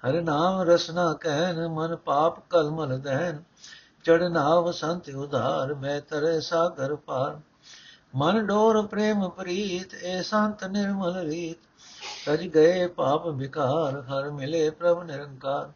ਹਰ 0.06 0.22
ਨਾਮ 0.22 0.62
ਰਸਨਾ 0.62 1.14
ਕਹਿਨ, 1.14 1.68
ਮਨ 1.68 1.96
ਪਾਪ 1.96 2.40
ਕਲਮਲ 2.50 3.00
ਦਹਿਨ। 3.00 3.44
ਚੜਨਾ 4.04 4.60
ਵਸੰਤ 4.60 5.10
ਉਧਾਰ, 5.10 5.74
ਮੈਂ 5.74 6.02
ਤਰੇ 6.02 6.40
ਸਾਗਰ 6.42 6.96
ਪਾਰ। 6.96 7.40
ਮਨ 8.16 8.46
ਡੋਰ 8.46 8.88
ਪ੍ਰੇਮ 8.88 9.30
ਪ੍ਰੀਤ, 9.30 9.94
ਏ 9.94 10.22
ਸੰਤ 10.22 10.64
ਨਿਰਮਲ 10.64 11.20
ਰੀਤ। 11.20 11.58
ਤਜ 12.25 12.48
ਗਏ 12.48 12.88
ਪਾਪ 12.88 13.28
ਵਿਕਾਰ, 13.28 14.02
ਹਰ 14.02 14.31
ਮਿਲੇ 14.31 14.70
ਪ੍ਰਭ 14.70 15.04
ਨਿਰੰਕਾਰ। 15.04 15.72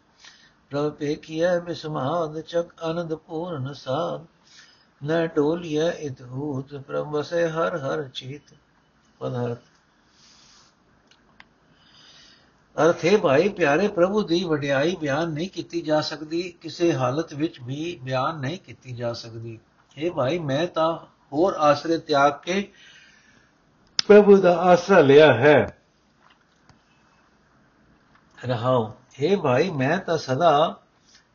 ਪ੍ਰਭ 0.71 0.91
ਪੇਖਿਆ 0.91 1.59
ਬਿਸਮਾਦ 1.59 2.41
ਚਕ 2.41 2.65
ਅਨੰਦ 2.91 3.15
ਪੂਰਨ 3.15 3.73
ਸਾਧ, 3.73 4.25
ਨ 5.05 5.27
ਢੋਲਿਆ 5.27 5.91
ਇਤਹੂਤ 5.91 6.75
ਪ੍ਰਭ 6.75 7.07
ਵਸੇ 7.07 7.49
ਹਰ 7.49 7.77
ਹਰ 7.77 8.07
ਚੀਤ 8.07 8.41
ਪਦਾਰਥ। 9.19 9.57
ਅਰਥ 12.85 13.05
ਹੈ 13.05 13.17
ਭਾਈ, 13.17 13.49
ਪਿਆਰੇ 13.49 13.87
ਪ੍ਰਭੂ 13.87 14.21
ਦੀ 14.21 14.43
ਵਡਿਆਈ 14.43 14.95
ਬਿਆਨ 14.95 15.29
ਨਹੀਂ 15.29 15.49
ਕੀਤੀ 15.49 15.81
ਜਾ 15.81 16.01
ਸਕਦੀ, 16.01 16.51
ਕਿਸੇ 16.51 16.93
ਹਾਲਤ 16.93 17.33
ਵਿੱਚ 17.33 17.61
ਵੀ 17.61 17.99
ਬਿਆਨ 18.03 18.39
ਨਹੀਂ 18.39 18.59
ਕੀਤੀ 18.59 18.91
ਜਾ 18.91 19.13
ਸਕਦੀ। 19.13 19.59
ਇਹ 19.97 20.11
ਭਾਈ, 20.11 20.39
ਮੈਂ 20.39 20.67
ਤਾਂ 20.67 20.97
ਹੋਰ 21.33 21.53
ਆਸਰੇ 21.53 21.97
ਤਿਆਗ 21.97 22.33
ਕੇ 22.43 22.71
ਪ੍ਰਭੂ 24.07 24.37
ਦਾ 24.37 24.57
ਆਸਰਾ 24.57 24.99
ਲਿਆ 24.99 25.33
ਹੈ। 25.33 25.77
ਰਹਾਉ। 28.45 28.91
हे 29.18 29.36
ਭਾਈ 29.42 29.70
ਮੈਂ 29.70 29.98
ਤਾਂ 29.98 30.18
ਸਦਾ 30.18 30.52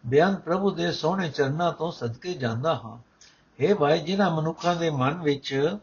ਬਿਆਨ 0.03 0.35
ਪ੍ਰਭੂ 0.35 0.71
ਦੇ 0.71 0.91
ਸੋਹਣੇ 0.91 1.29
ਚਰਨਾਂ 1.29 1.71
ਤੋਂ 1.71 1.91
ਸਦਕੇ 1.91 2.33
ਜਾਂਦਾ 2.33 2.73
ਹਾਂ 2.75 2.97
हे 3.59 3.75
ਭਾਈ 3.75 3.99
ਜਿਨ੍ਹਾਂ 3.99 4.29
ਮਨੁੱਖਾਂ 4.31 4.75
ਦੇ 4.75 4.89
ਮਨ 4.89 5.21
ਵਿੱਚ 5.21 5.77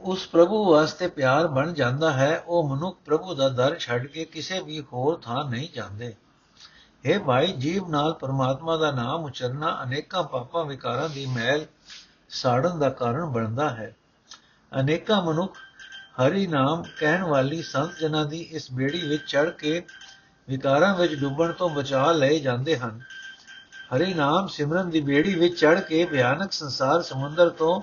ਉਸ 0.00 0.26
ਪ੍ਰਭੂ 0.26 0.64
ਵਾਸਤੇ 0.64 1.08
ਪਿਆਰ 1.08 1.46
ਬਣ 1.46 1.72
ਜਾਂਦਾ 1.72 2.10
ਹੈ 2.12 2.42
ਉਹ 2.46 2.68
ਮਨੁੱਖ 2.68 2.96
ਪ੍ਰਭੂ 3.04 3.34
ਦਾ 3.34 3.48
ਦਰ 3.48 3.78
ਛੱਡ 3.78 4.06
ਕੇ 4.06 4.24
ਕਿਸੇ 4.24 4.60
ਵੀ 4.60 4.80
ਹੋਰ 4.92 5.20
ਥਾਂ 5.22 5.44
ਨਹੀਂ 5.44 5.68
ਜਾਂਦੇ 5.74 6.14
हे 7.04 7.22
ਭਾਈ 7.24 7.52
ਜੀਵ 7.52 7.88
ਨਾਲ 7.88 8.12
ਪਰਮਾਤਮਾ 8.12 8.76
ਦਾ 8.76 8.90
ਨਾਮ 8.92 9.24
ਉਚਰਨਾ 9.24 9.78
ਅਨੇਕਾਂ 9.82 10.22
ਪਾਪਾਂ 10.22 10.64
ਵਿਕਾਰਾਂ 10.64 11.08
ਦੀ 11.08 11.26
ਮੈਲ 11.26 11.66
ਸਾੜਨ 12.30 12.78
ਦਾ 12.78 12.88
ਕਾਰਨ 12.90 13.24
ਬਣਦਾ 13.26 13.68
ਹੈ 13.70 13.94
ਅਨੇਕਾਂ 14.79 15.21
ਮਨੁੱਖ 15.21 15.57
ਹਰੀ 16.19 16.47
ਨਾਮ 16.47 16.83
ਕਹਿਣ 16.99 17.23
ਵਾਲੀ 17.23 17.61
ਸੰਤ 17.61 17.99
ਜਨਾਂ 17.99 18.25
ਦੀ 18.25 18.39
ਇਸ 18.39 18.71
ਬੇੜੀ 18.71 19.07
ਵਿੱਚ 19.07 19.23
ਚੜ 19.27 19.49
ਕੇ 19.49 19.85
ਵਿਕਾਰਾਂ 20.49 20.95
ਵਿੱਚ 20.95 21.15
ਡੁੱਬਣ 21.15 21.51
ਤੋਂ 21.51 21.69
ਬਚਾ 21.69 22.11
ਲਏ 22.11 22.39
ਜਾਂਦੇ 22.39 22.77
ਹਨ। 22.77 23.01
ਹਰੀ 23.95 24.13
ਨਾਮ 24.13 24.47
ਸਿਮਰਨ 24.47 24.89
ਦੀ 24.89 25.01
ਬੇੜੀ 25.01 25.35
ਵਿੱਚ 25.35 25.59
ਚੜ 25.59 25.79
ਕੇ 25.79 26.05
ਭਿਆਨਕ 26.05 26.51
ਸੰਸਾਰ 26.51 27.01
ਸਮੁੰਦਰ 27.01 27.49
ਤੋਂ 27.49 27.81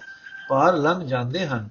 ਪਾਰ 0.49 0.77
ਲੰਘ 0.77 1.07
ਜਾਂਦੇ 1.07 1.47
ਹਨ। 1.47 1.69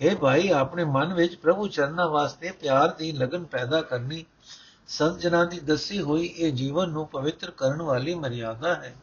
ਇਹ 0.00 0.16
ਭਾਈ, 0.16 0.48
ਆਪਣੇ 0.48 0.84
ਮਨ 0.84 1.14
ਵਿੱਚ 1.14 1.36
ਪ੍ਰਭੂ 1.36 1.68
ਚਰਨਾਂ 1.68 2.08
ਵਾਸਤੇ 2.08 2.50
ਪਿਆਰ 2.50 2.88
ਦੀ 2.88 3.12
ਲਗਨ 3.12 3.44
ਪੈਦਾ 3.44 3.82
ਕਰਨੀ, 3.82 4.24
ਸੰਤ 4.88 5.18
ਜਨਾਂ 5.18 5.46
ਦੀ 5.46 5.60
ਦੱਸੀ 5.60 6.00
ਹੋਈ 6.00 6.26
ਇਹ 6.26 6.52
ਜੀਵਨ 6.52 6.90
ਨੂੰ 6.90 7.06
ਪਵਿੱਤਰ 7.08 7.50
ਕਰਨ 7.50 7.82
ਵਾਲੀ 7.82 8.14
ਮਰਿਆਦਾ 8.14 8.74
ਹੈ। 8.74 8.94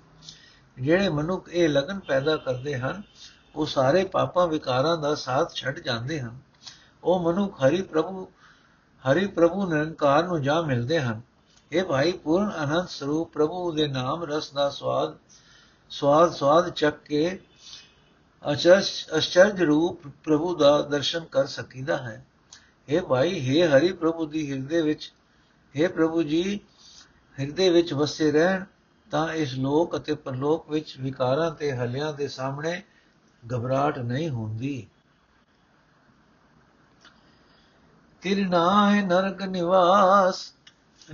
ਜਿਹੜੇ 0.79 1.09
ਮਨੁੱਖ 1.09 1.49
ਇਹ 1.49 1.69
ਲਗਨ 1.69 1.99
ਪੈਦਾ 1.99 2.37
ਕਰਦੇ 2.37 2.77
ਹਨ 2.77 3.01
ਉਹ 3.55 3.65
ਸਾਰੇ 3.65 4.03
ਪਾਪਾਂ 4.05 4.47
ਵਿਕਾਰਾਂ 4.47 4.97
ਦਾ 4.97 5.13
ਸਾਥ 5.15 5.53
ਛੱਡ 5.53 5.79
ਜਾਂਦੇ 5.79 6.19
ਹਨ। 6.21 6.37
ਉਹ 7.03 7.19
ਮਨੁੱਖ 7.23 7.61
ਹਰੀ 7.63 7.81
ਪ੍ਰਭੂ 7.81 8.27
ਹਰੀ 9.03 9.25
ਪ੍ਰਭੂ 9.27 9.65
ਨਿਰੰਕਾਰ 9.69 10.23
ਨੂੰ 10.23 10.41
ਜਾ 10.41 10.61
ਮਿਲਦੇ 10.61 10.99
ਹਨ। 10.99 11.21
ਇਹ 11.71 11.83
ਭਾਈ, 11.83 12.11
ਪੂਰਨ 12.13 12.51
ਅਨੰਦ 12.63 12.87
ਸਰੂਪ 12.87 13.31
ਪ੍ਰਭੂ 13.33 13.71
ਦੇ 13.71 13.87
ਨਾਮ 13.87 14.23
ਰਸ 14.23 14.51
ਦਾ 14.51 14.69
ਸਵਾਦ 14.69 15.15
ਸਵਾਦ 15.91 16.31
ਸਵਾਦ 16.33 16.69
ਚੱਕ 16.69 16.97
ਕੇ 17.03 17.39
ਅਚਰਜ 18.43 19.61
ਰੂਪ 19.61 20.07
ਪ੍ਰਭੂ 20.23 20.55
ਦਾ 20.57 20.81
ਦਰਸ਼ਨ 20.81 21.25
ਕਰ 21.25 21.45
ਸਕੀਦਾ 21.47 21.97
ਹੈ। 21.97 22.25
ਇਹ 22.89 23.01
ਭਾਈ, 23.01 23.39
ਹੈ 23.41 23.67
ਹਰੀ 23.69 23.91
ਪ੍ਰਭੂ 23.93 24.25
ਦੀ 24.25 24.51
ਹਿਰਦੇ 24.51 24.81
ਵਿੱਚ, 24.81 25.11
ਹੈ 25.75 25.87
ਪ੍ਰਭੂ 25.87 26.23
ਜੀ, 26.23 26.59
ਹਿਰਦੇ 27.37 27.69
ਵਿੱਚ 27.69 27.93
ਵਸੇ 27.93 28.31
ਰਹਿਣ 28.31 28.63
ਤਾਂ 29.11 29.27
ਇਸ 29.33 29.53
ਲੋਕ 29.53 29.95
ਅਤੇ 29.95 30.13
ਪਰਲੋਕ 30.15 30.69
ਵਿੱਚ 30.69 30.95
ਵਿਕਾਰਾਂ 30.99 31.51
ਤੇ 31.51 31.71
ਹਲਿਆਂ 31.71 32.13
ਦੇ 32.13 32.27
ਸਾਹਮਣੇ 32.27 32.81
ਘਬਰਾਹਟ 33.53 33.99
ਨਹੀਂ 33.99 34.29
ਹੁੰਦੀ। 34.29 34.87
ਤਿਰਨਾਏ 38.21 39.01
ਨਰਕ 39.01 39.41
ਨਿਵਾਸ, 39.41 40.53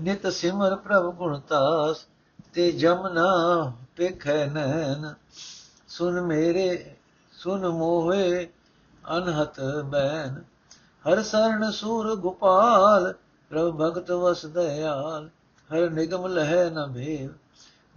ਨਿਤ 0.02 0.28
ਸਿਮਰ 0.28 0.76
ਪ੍ਰਭ 0.76 1.16
ਗੁਣਤਾਸ 1.16 2.06
ਤੇ 2.54 2.72
ਜਮਨਾ 2.72 3.26
ਪੇਖੈ 3.96 4.46
ਨੈਨ 4.46 5.14
ਸੁਨ 5.88 6.22
ਮੇਰੇ, 6.22 6.96
ਸੁਨ 7.34 7.68
ਮੋਹੇ 7.68 8.50
ਅਨਹਤ 9.18 9.60
ਬੈਨ 9.86 10.44
ਹਰ 11.06 11.24
ਸਰਣ 11.24 11.72
ਸੂਰ 11.72 12.16
ਗੋਪਾਲ, 12.16 13.14
ਪ੍ਰਭ 13.50 13.78
ਭਗਤ 13.78 14.12
ਵਸ 14.12 14.46
ਦਇਆਲ। 14.46 15.30
ਹਰ 15.70 15.90
ਨਿਗਮ 15.90 16.28
ਲਹਿ 16.28 16.70
ਨ 16.70 16.86
ਭੇਵ, 16.94 17.30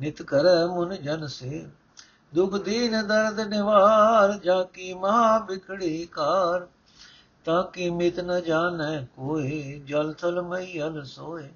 ਨਿਤ 0.00 0.22
ਕਰੈ 0.22 0.66
ਮੁਨ 0.66 0.96
ਜਨ 0.96 1.26
ਸੇ 1.26 1.66
ਦੁਖ 2.34 2.54
ਦੀਨ 2.54 3.06
ਦਰਦ 3.06 3.40
ਨਿਵਾਰ, 3.40 4.38
ਜਾ 4.38 4.62
ਕੀ 4.62 4.94
ਮਹਾ 4.94 5.38
ਬਿਖੜੀ 5.38 6.06
ਕਾਰ, 6.06 6.66
ਤਾਂ 7.44 7.64
ਕੀ 7.64 7.90
ਮਿਤ 7.90 8.20
ਨ 8.20 8.40
ਜਾਣੈ 8.40 9.04
ਕੋਈ 9.04 9.82
ਜਲ 9.86 10.12
ਥਲ 10.12 10.42
ਮਈਲ 10.42 11.04
ਸੋਏ। 11.04 11.48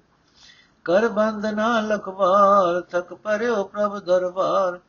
ਕਰ 0.85 1.07
ਬੰਦ 1.07 1.45
ਨਾ 1.45 1.81
ਲਖਵਾਰ 1.81 2.81
ਥਕ 2.81 3.13
ਪਰਿਓ 3.13 3.63
ਪ੍ਰਭ 3.63 3.99
ਦਰਬਾਰ। 3.99 4.79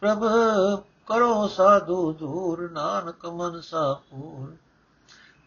ਪ੍ਰਭ 0.00 0.24
ਕਰੋ 1.06 1.48
ਸਾਧੂ 1.48 2.12
ਦੂਰ, 2.12 2.70
ਨਾਨਕ 2.70 3.26
ਮਨ 3.26 3.60
ਸਾਪੂਰ। 3.60 4.56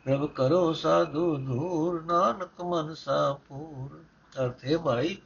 ਪ੍ਰਭ 0.05 0.29
ਕਰੋ 0.29 0.73
ਸਾਧੂ 0.73 1.35
ਦੂਰ, 1.35 2.03
ਨਾਨਕ 2.03 2.61
ਮਨ 2.61 2.93
ਸਾਪੂਰ। 2.93 3.99
ਅਰਥੇ 4.43 4.77
ਭਾਈ, 4.77 5.17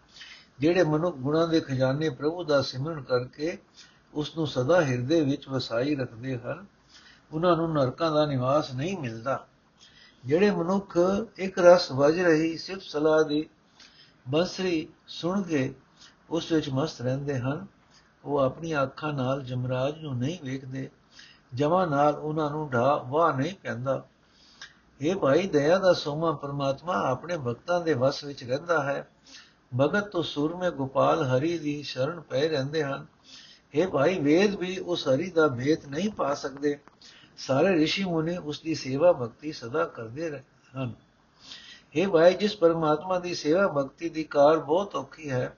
ਜਿਹੜੇ 0.60 0.84
ਮਨੁੱਖ 0.84 1.16
ਗੁਣਾਂ 1.16 1.48
ਦੇ 1.48 1.60
ਖਜ਼ਾਨੇ 1.60 2.10
ਪ੍ਰਭੂ 2.10 2.44
ਦਾ 2.44 2.62
ਸਿਮਰਨ 2.62 3.02
ਕਰਕੇ 3.02 3.58
ਉਸ 4.16 4.38
ਨੂੰ 4.38 4.48
ਸਦਾ 4.48 4.82
ਹਿਰਦੇ 4.82 5.22
ਵਿੱਚ 5.22 5.50
ਵਸਾਈ 5.50 5.96
ਰੱਖਦੇ 5.96 6.38
ਹਨ, 6.38 6.66
ਉਹਨਾਂ 7.32 7.58
ਨੂੰ 7.58 7.74
ਨਰਕਾਂ 7.74 8.12
ਦਾ 8.12 8.26
ਨਿਵਾਸ 8.26 8.74
ਨਹੀਂ 8.74 8.98
ਮਿਲਦਾ। 8.98 9.48
ਜਿਹੜੇ 10.26 10.52
ਮਨੁੱਖ 10.52 10.98
ਇੱਕ 11.38 11.60
ਰਸ 11.60 11.92
ਵਜ 11.92 12.20
ਰਹੀ 12.20 12.58
ਸਿਫਤ 12.58 12.82
ਸਲਾਹ 12.82 13.24
ਦੀ 13.24 13.50
ਬੰਸਰੀ 14.30 14.88
ਸੁਣ 15.08 15.42
ਕੇ 15.42 15.74
ਉਸ 16.30 16.52
ਵਿੱਚ 16.52 16.70
ਮਸਤ 16.70 17.02
ਰਹਿੰਦੇ 17.02 17.40
ਹਨ, 17.40 17.66
ਉਹ 18.26 18.40
ਆਪਣੀ 18.40 18.84
ਅੱਖਾਂ 18.84 19.14
ਨਾਲ 19.14 19.44
ਜਮਰਾਜ 19.44 20.02
ਨੂੰ 20.02 20.18
ਨਹੀਂ 20.18 20.38
ਵੇਖਦੇ, 20.44 20.90
ਜਮਾ 21.54 21.86
ਨਾਲ 21.86 22.16
ਉਹਨਾਂ 22.16 22.50
ਨੂੰ 22.50 22.70
ਢਾ 22.70 22.96
ਵਾਹ 23.08 23.38
ਨਹੀਂ 23.38 23.54
ਪੈਂਦਾ। 23.64 24.04
ਇਹ 25.02 25.16
ਭਾਈ, 25.16 25.48
ਦਇਆ 25.48 25.78
ਦਾ 25.78 25.94
ਸੋਮਾ 25.94 26.32
ਪਰਮਾਤਮਾ 26.32 26.94
ਆਪਣੇ 26.94 27.38
ਭਗਤਾਂ 27.38 27.82
ਦੇ 27.82 27.94
ਵਸ 27.94 28.24
ਵਿੱਚ 28.24 28.44
ਰਹਿੰਦਾ 28.44 28.84
ਹੈ। 28.84 29.08
ਭਗਤ 29.80 30.08
ਤੋਂ 30.08 30.24
ਸੂਰਮੇ 30.24 30.72
ਗੋਪਾਲ 30.72 31.24
ਹਰੀ 31.24 31.58
ਦੀ 31.58 31.84
ਸ਼ਰਨ 31.84 32.22
ਪਏ 32.22 32.48
ਰਹਿੰਦੇ 32.48 32.84
ਹਨ। 32.84 33.06
ਇਹ 33.75 33.87
ਭਾਈ 33.87 34.19
ਵੇਦ 34.19 34.55
ਵੀ 34.57 34.77
ਉਸ 34.79 35.07
ਹਰੀ 35.09 35.31
ਦਾ 35.31 35.47
ਭੇਤ 35.49 35.87
ਨਹੀਂ 35.87 36.11
ਪਾ 36.11 36.33
ਸਕਦੇ 36.35 36.77
ਸਾਰੇ 37.39 37.75
ઋષਿ 37.77 38.05
ਮੁਨੀ 38.05 38.37
ਉਸ 38.37 38.61
ਦੀ 38.61 38.75
ਸੇਵਾ 38.75 39.13
ਭਗਤੀ 39.13 39.53
ਸਦਾ 39.53 39.85
ਕਰਦੇ 39.85 40.31
ਹਨ 40.77 40.93
ਇਹ 41.95 42.09
ਭਾਈ 42.09 42.35
ਜਿਸ 42.35 42.57
ਪਰਮਾਤਮਾ 42.57 43.19
ਦੀ 43.19 43.35
ਸੇਵਾ 43.35 43.67
ਭਗਤੀ 43.69 44.09
ਦੀ 44.09 44.25
ਕਾਰ 44.25 44.59
ਬਹੁਤ 44.59 44.95
ਔਖੀ 44.97 45.31
ਹੈ 45.31 45.55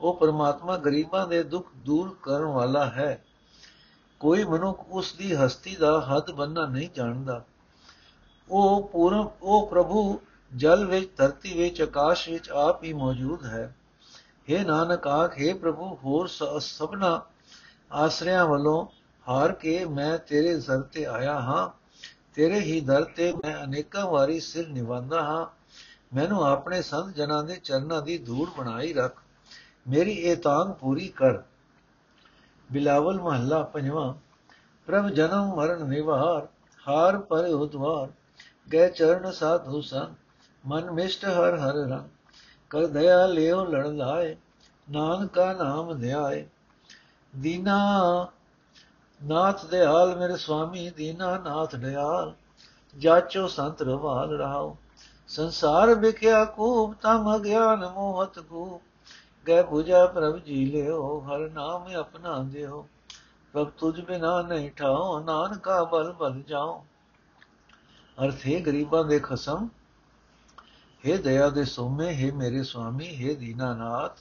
ਉਹ 0.00 0.16
ਪਰਮਾਤਮਾ 0.16 0.76
ਗਰੀਬਾਂ 0.76 1.26
ਦੇ 1.26 1.42
ਦੁੱਖ 1.42 1.66
ਦੂਰ 1.76 2.14
ਕਰਨ 2.22 2.44
ਵਾਲਾ 2.44 2.84
ਹੈ 2.86 3.24
ਕੋਈ 4.20 4.44
ਮਨੁੱਖ 4.44 4.84
ਉਸ 4.90 5.12
ਦੀ 5.12 5.34
ਹਸਤੀ 5.34 5.76
ਦਾ 5.76 5.98
ਹੱਦ 6.00 6.30
ਬੰਨਾ 6.30 6.66
ਨਹੀਂ 6.66 6.88
ਜਾਣਦਾ 6.94 7.42
ਉਹ 8.50 8.88
ਪੂਰਨ 8.88 9.26
ਉਹ 9.42 9.66
ਪ੍ਰਭੂ 9.66 10.20
ਜਲ 10.52 10.84
ਵਿੱਚ 10.86 11.10
ਧਰਤੀ 11.16 11.52
ਵਿੱਚ 11.54 11.82
ਆਕਾਸ਼ 11.82 12.28
ਵਿੱਚ 12.28 12.50
ਆਪ 12.50 12.84
ਹੀ 12.84 12.92
ਮੌਜੂਦ 12.92 13.44
ਹੈ 13.44 13.74
हे 14.48 14.64
ਨਾਨਕ 14.66 15.06
ਆਖੇ 15.06 15.52
ਪ੍ਰਭੂ 15.52 15.94
ਹੋਰ 16.04 16.28
ਸਭਨਾ 16.60 17.20
ਆਸਰਿਆਂ 17.91 18.45
ਵੱਲੋਂ 18.45 18.85
ਹਾਰ 19.29 19.51
ਕੇ 19.51 19.85
ਮੈਂ 19.85 20.17
ਤੇਰੇ 20.17 20.55
ਦਰ 20.55 20.81
ਤੇ 20.81 21.05
ਆਇਆ 21.05 21.39
ਹਾਂ। 21.39 21.69
ਤੇਰੇ 22.35 22.59
ਹੀ 22.59 22.81
ਦਰ 22.81 23.03
ਤੇ 23.03 23.33
ਮੈਂ 23.33 23.63
ਅਨੇਕਾਂ 23.63 24.05
ਵਾਰੀ 24.05 24.39
ਸਿਰ 24.39 24.67
ਨਿਵਾਉਂਦਾ 24.67 25.21
ਹਾਂ। 25.21 25.45
ਮੈਨੂੰ 26.15 26.45
ਆਪਣੇ 26.47 26.81
ਸੰਤ 26.81 27.15
ਜਨਾਂ 27.15 27.43
ਦੇ 27.43 27.55
ਚਰਨਾਂ 27.55 28.01
ਦੀ 28.01 28.17
ਧੂੜ 28.17 28.49
ਬਣਾਈ 28.57 28.93
ਰੱਖ। 28.93 29.21
ਮੇਰੀ 29.89 30.11
ਇਹ 30.11 30.37
ਤਾਂਗ 30.37 30.67
ਪੂਰੀ 30.67 31.07
ਕਰ। 31.07 31.41
ਬਿਲਾਵਲ 32.71 33.21
ਮਹੱਲਾ 33.21 33.63
ਪੰਜਵਾਂ। 33.63 34.13
ਪ੍ਰਭ 34.85 35.07
ਜਨਮ 35.07 35.55
ਮਰਨ 35.55 35.85
ਨਿਵਾਰ, 35.89 36.47
ਹਾਰ 36.87 37.17
ਪਰ 37.17 37.45
ਉਦਵਾਰ 37.45 38.07
ਗਏ 38.73 38.89
ਚਰਨ 38.89 39.31
ਸਾਧੂ 39.31 39.81
ਸੰ 39.81 40.13
ਮਨ 40.67 40.91
ਮਿਸ਼ਟ 40.91 41.25
ਹਰ 41.25 41.57
ਹਰ 41.57 41.73
ਰੰਗ। 41.73 42.09
ਕਰ 42.69 42.85
ਦਇਆ 42.85 43.25
ਲਿਓ 43.25 43.65
ਲੜ 43.65 43.87
ਲਾਏ, 43.87 44.35
ਨਾਨਕਾ 44.91 45.53
ਨਾਮ 45.53 45.99
ਧਿਆਏ। 45.99 46.45
ਦੀਨਾ 47.35 47.77
ਨਾਥ 49.21 49.65
ਦੇ 49.65 49.85
ਹਾਲ 49.85 50.15
ਮੇਰੇ 50.15 50.35
ਸੁਆਮੀ, 50.35 50.89
ਦੀਨਾ 50.89 51.37
ਨਾਥ 51.37 51.75
ਦਿਆਲ 51.75 52.33
ਜਾਚੋ 52.97 53.47
ਸੰਤ 53.47 53.81
ਰਵਾਲ 53.81 54.29
ਰਹਾਓ 54.29 54.77
ਸੰਸਾਰ 55.27 55.93
ਵਿਖਿਆ 55.95 56.45
ਕੂਪ, 56.45 56.95
ਤਮ 57.01 57.35
ਅਗਿਆਨ 57.35 57.85
ਮੋਹਤ 57.85 58.39
ਕੂ 58.39 58.81
ਗੈ 59.47 59.61
ਪੂਜਾ 59.63 60.05
ਪ੍ਰਭ 60.05 60.37
ਜੀ 60.37 60.65
ਲਿਓ, 60.65 61.19
ਹਰ 61.19 61.49
ਨਾਮ 61.49 61.95
ਆਪਣਾ 61.95 62.37
ਦਿਓ। 62.43 62.87
ਪ੍ਰਭ 63.53 63.69
ਤੁਝ 63.77 64.01
ਬਿਨਾ 64.01 64.41
ਨਹੀਂ 64.41 64.71
ਠਾਉ 64.71 65.19
ਨਾਨਕਾ 65.19 65.83
ਬਲ 65.83 66.11
ਬਲ 66.11 66.41
ਜਾਓ। 66.41 66.85
ਅਰਥੇ 68.17 68.59
ਗਰੀਬਾਂ 68.59 69.03
ਦੇ 69.03 69.19
ਖਸਮ 69.19 69.67
हे 71.03 71.21
ਦਇਆ 71.21 71.49
ਦੇ 71.49 71.65
ਸੋਮੇ 71.65 72.09
हे 72.13 72.33
ਮੇਰੇ 72.35 72.63
ਸੁਆਮੀ 72.63 73.09
हे 73.21 73.37
ਦੀਨਾਨਾਥ 73.39 74.17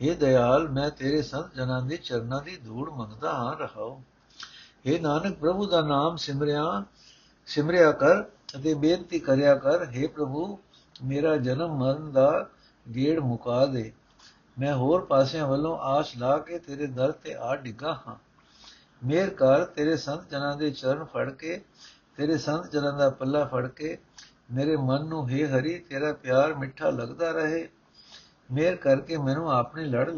हे 0.00 0.14
ਦਇਆਲ 0.16 0.68
ਮੈਂ 0.68 0.90
ਤੇਰੇ 0.90 1.22
ਸੰਤ 1.22 1.54
ਜਨਾਂ 1.54 1.80
ਦੇ 1.82 1.96
ਚਰਨਾਂ 1.96 2.40
ਦੀ 2.42 2.56
ਧੂੜ 2.56 2.88
ਮੰਗਦਾ 2.90 3.32
ਹਾਂ 3.32 3.56
ਰਹਾਉ 3.56 4.00
हे 4.86 5.00
ਨਾਨਕ 5.00 5.36
ਪ੍ਰਭੂ 5.38 5.66
ਦਾ 5.66 5.80
ਨਾਮ 5.80 6.16
ਸਿਮਰਿਆ 6.16 6.64
ਸਿਮਰਿਆ 7.48 7.90
ਕਰ 7.92 8.22
ਅਤੇ 8.56 8.74
ਬੇਨਤੀ 8.74 9.18
ਕਰਿਆ 9.18 9.54
ਕਰ 9.56 9.86
हे 9.86 10.08
ਪ੍ਰਭੂ 10.08 10.58
ਮੇਰਾ 11.04 11.36
ਜਨਮ 11.38 11.76
ਮਰਨ 11.76 12.10
ਦਾ 12.12 12.48
ਗੇੜ 12.86 13.18
ਮੁਕਾ 13.20 13.64
ਦੇ 13.66 13.90
ਮੈਂ 14.56 14.74
ਹੋਰ 14.74 15.04
ਪਾਸਿਆਂ 15.06 15.46
ਵੱਲੋਂ 15.46 15.76
ਆਸ 15.88 16.16
ਲਾ 16.16 16.36
ਕੇ 16.38 16.58
ਤੇਰੇ 16.58 16.86
ਦਰ 16.86 17.12
ਤੇ 17.14 17.34
ਆ 17.34 17.54
ਡਿੱਗਾ 17.56 17.92
ਹਾਂ 18.06 18.16
ਮੇਰ 19.02 19.30
ਕਰ 19.30 19.64
ਤੇਰੇ 19.66 19.96
ਸੰਤ 19.96 20.30
ਜਨਾਂ 20.30 20.56
ਦੇ 20.56 20.70
ਚਰਨ 20.70 21.04
ਫੜ 21.04 21.30
ਕੇ 21.30 21.60
ਤੇਰੇ 22.16 22.36
ਸੰਤ 22.38 22.70
ਜਨਾਂ 22.72 22.92
ਦਾ 22.92 23.08
ਪੱਲਾ 23.10 23.44
ਫੜ 23.44 23.66
ਕੇ 23.68 23.96
ਮੇਰੇ 24.50 24.76
ਮਨ 24.78 25.04
ਨੂੰ 25.04 25.28
ਹੈ 25.30 25.46
ਹਰੀ 25.48 25.78
ਤੇਰਾ 25.80 26.12
ਪਿਆਰ 26.12 26.54
ਮਿੱਠਾ 26.54 26.90
ਲੱਗਦਾ 26.90 27.30
ਰਹੇ 27.32 27.66
ਮੇਰ 28.51 28.75
ਕਰਕੇ 28.75 29.17
ਮੈਨੂੰ 29.17 29.51
ਆਪਣੇ 29.51 29.85
ਲੜ 29.85 30.09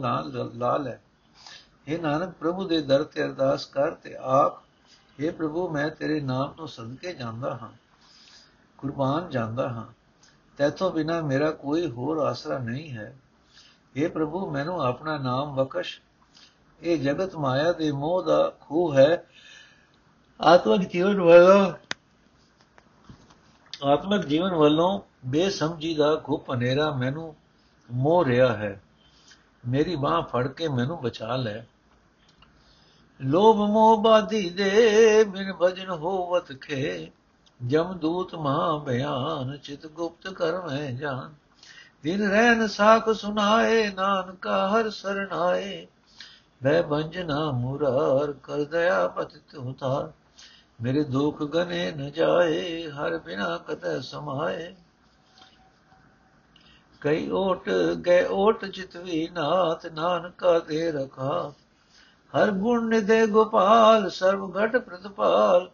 ਲਾ 0.53 0.77
ਲੈ 0.77 0.97
ਇਹ 1.87 1.99
ਨਾਨਕ, 1.99 2.33
ਪ੍ਰਭੂ 2.33 2.67
ਦੇ 2.67 2.81
ਦਰ 2.81 3.03
ਤੇ 3.03 3.23
ਅਰਦਾਸ 3.23 3.65
ਕਰ 3.65 3.91
ਤੇ 3.93 4.15
ਆਪ 4.15 4.57
हे 5.19 5.33
ਪ੍ਰਭੂ, 5.33 5.69
ਮੈਂ 5.69 5.89
ਤੇਰੇ 5.89 6.19
ਨਾਮ 6.21 6.51
ਤੋਂ 6.51 6.67
ਸਦਕੇ 6.67 7.13
ਜਾਂਦਾ 7.13 7.51
ਹਾਂ, 7.51 7.69
ਕੁਰਬਾਨ 8.77 9.29
ਜਾਂਦਾ 9.29 9.69
ਹਾਂ। 9.69 9.85
ਤੇਥੋਂ 10.57 10.91
ਬਿਨਾ 10.91 11.21
ਮੇਰਾ 11.21 11.51
ਕੋਈ 11.51 11.91
ਹੋਰ 11.91 12.17
ਆਸਰਾ 12.17 12.57
ਨਹੀਂ 12.59 12.91
ਹੈ। 12.91 13.15
हे 13.95 14.11
ਪ੍ਰਭੂ, 14.11 14.51
ਮੈਨੂੰ 14.51 14.81
ਆਪਣਾ 14.81 15.17
ਨਾਮ 15.17 15.55
ਬਖਸ਼। 15.55 15.99
ਇਹ 16.81 16.97
ਜਗਤ 16.99 17.35
ਮਾਇਆ 17.35 17.71
ਦੇ 17.71 17.91
ਮੋਹ 17.91 18.23
ਦਾ 18.23 18.51
ਖੂਹ 18.61 18.93
ਹੈ। 18.93 19.23
ਆਤਮਿਕ 20.41 20.89
ਜੀਵਨ 20.89 21.21
ਵੱਲੋਂ, 21.21 21.71
ਆਤਮਿਕ 23.83 24.25
ਜੀਵਨ 24.25 24.55
ਵੱਲੋਂ 24.55 24.99
ਬੇਸਮਝੀ 25.25 25.93
ਦਾ 25.95 26.15
ਘੁੱਪ 26.29 26.51
ਹਨੇਰਾ 26.51 26.91
ਮੈਨੂੰ 26.91 27.35
ਮੋਹ 27.91 28.25
ਰਿਹਾ 28.25 28.53
ਹੈ। 28.53 28.81
ਮੇਰੀ 29.67 29.95
ਬਾਹ 29.95 30.21
ਫੜ 30.21 30.47
ਕੇ 30.47 30.67
ਮੈਨੂੰ 30.67 31.01
ਬਚਾ 31.01 31.35
ਲੈ। 31.35 31.63
ਲੋਭ 33.21 33.57
ਮੋਹ 33.57 34.03
ਬਾਦੀ 34.03 34.49
ਦੇ 34.49 35.23
ਬਿਨ 35.23 35.53
ਭਜਨ 35.53 35.89
ਹੋਵਤ 35.89 36.53
ਖੇ। 36.61 37.11
ਜਮਦੂਤ 37.67 38.35
ਮਹਾ 38.35 38.77
ਬਿਆਨ, 38.77 39.57
ਚਿਤ 39.57 39.87
ਗੁਪਤ 39.87 40.29
ਕਰਮੈ 40.29 40.91
ਜਾਨ। 40.91 41.33
ਦਿਨ 42.03 42.29
ਰਹਿਨ 42.29 42.67
ਸਾਖ 42.67 43.09
ਸੁਨਾਏ, 43.09 43.91
ਨਾਨਕਾ 43.91 44.69
ਹਰ 44.69 44.89
ਸਰਨਾਏ 44.89 45.87
ਬੈ 46.63 46.81
ਬੰਜਨਾ 46.81 47.51
ਮੁਰਾਰ, 47.51 48.31
ਕਰ 48.31 48.63
ਦਇਆ 48.63 49.07
ਪਤਿਤ 49.07 49.55
ਉਤਾਰ। 49.55 50.11
ਮੇਰੇ 50.81 51.03
ਦੁਖ 51.03 51.43
ਗਨੇ 51.43 51.91
ਨ 51.91 52.11
ਜਾਏ, 52.11 52.89
ਹਰ 52.89 53.17
ਬਿਨਾ 53.17 53.57
ਕਤੈ 53.57 53.99
ਸਮਾਏ। 53.99 54.75
ਕਈ 57.01 57.29
ਓਟ 57.29 57.69
ਗਏ 58.05 58.25
ਓਟ 58.25 58.65
ਚਿਤਵੀ 58.65 59.27
ਨਾਥ 59.33 59.85
ਨਾਨਕਾ 59.85 60.59
ਦੇ 60.59 60.91
ਰਖਾ। 60.91 61.53
ਹਰ 62.33 62.51
ਗੁਣ 62.51 62.87
ਨਿਦੇ 62.87 63.25
ਗੋਪਾਲ, 63.27 64.09
ਸਰਬ 64.09 64.57
ਘਟ 64.57 64.77
ਪ੍ਰਤਪਾਲ। 64.77 65.69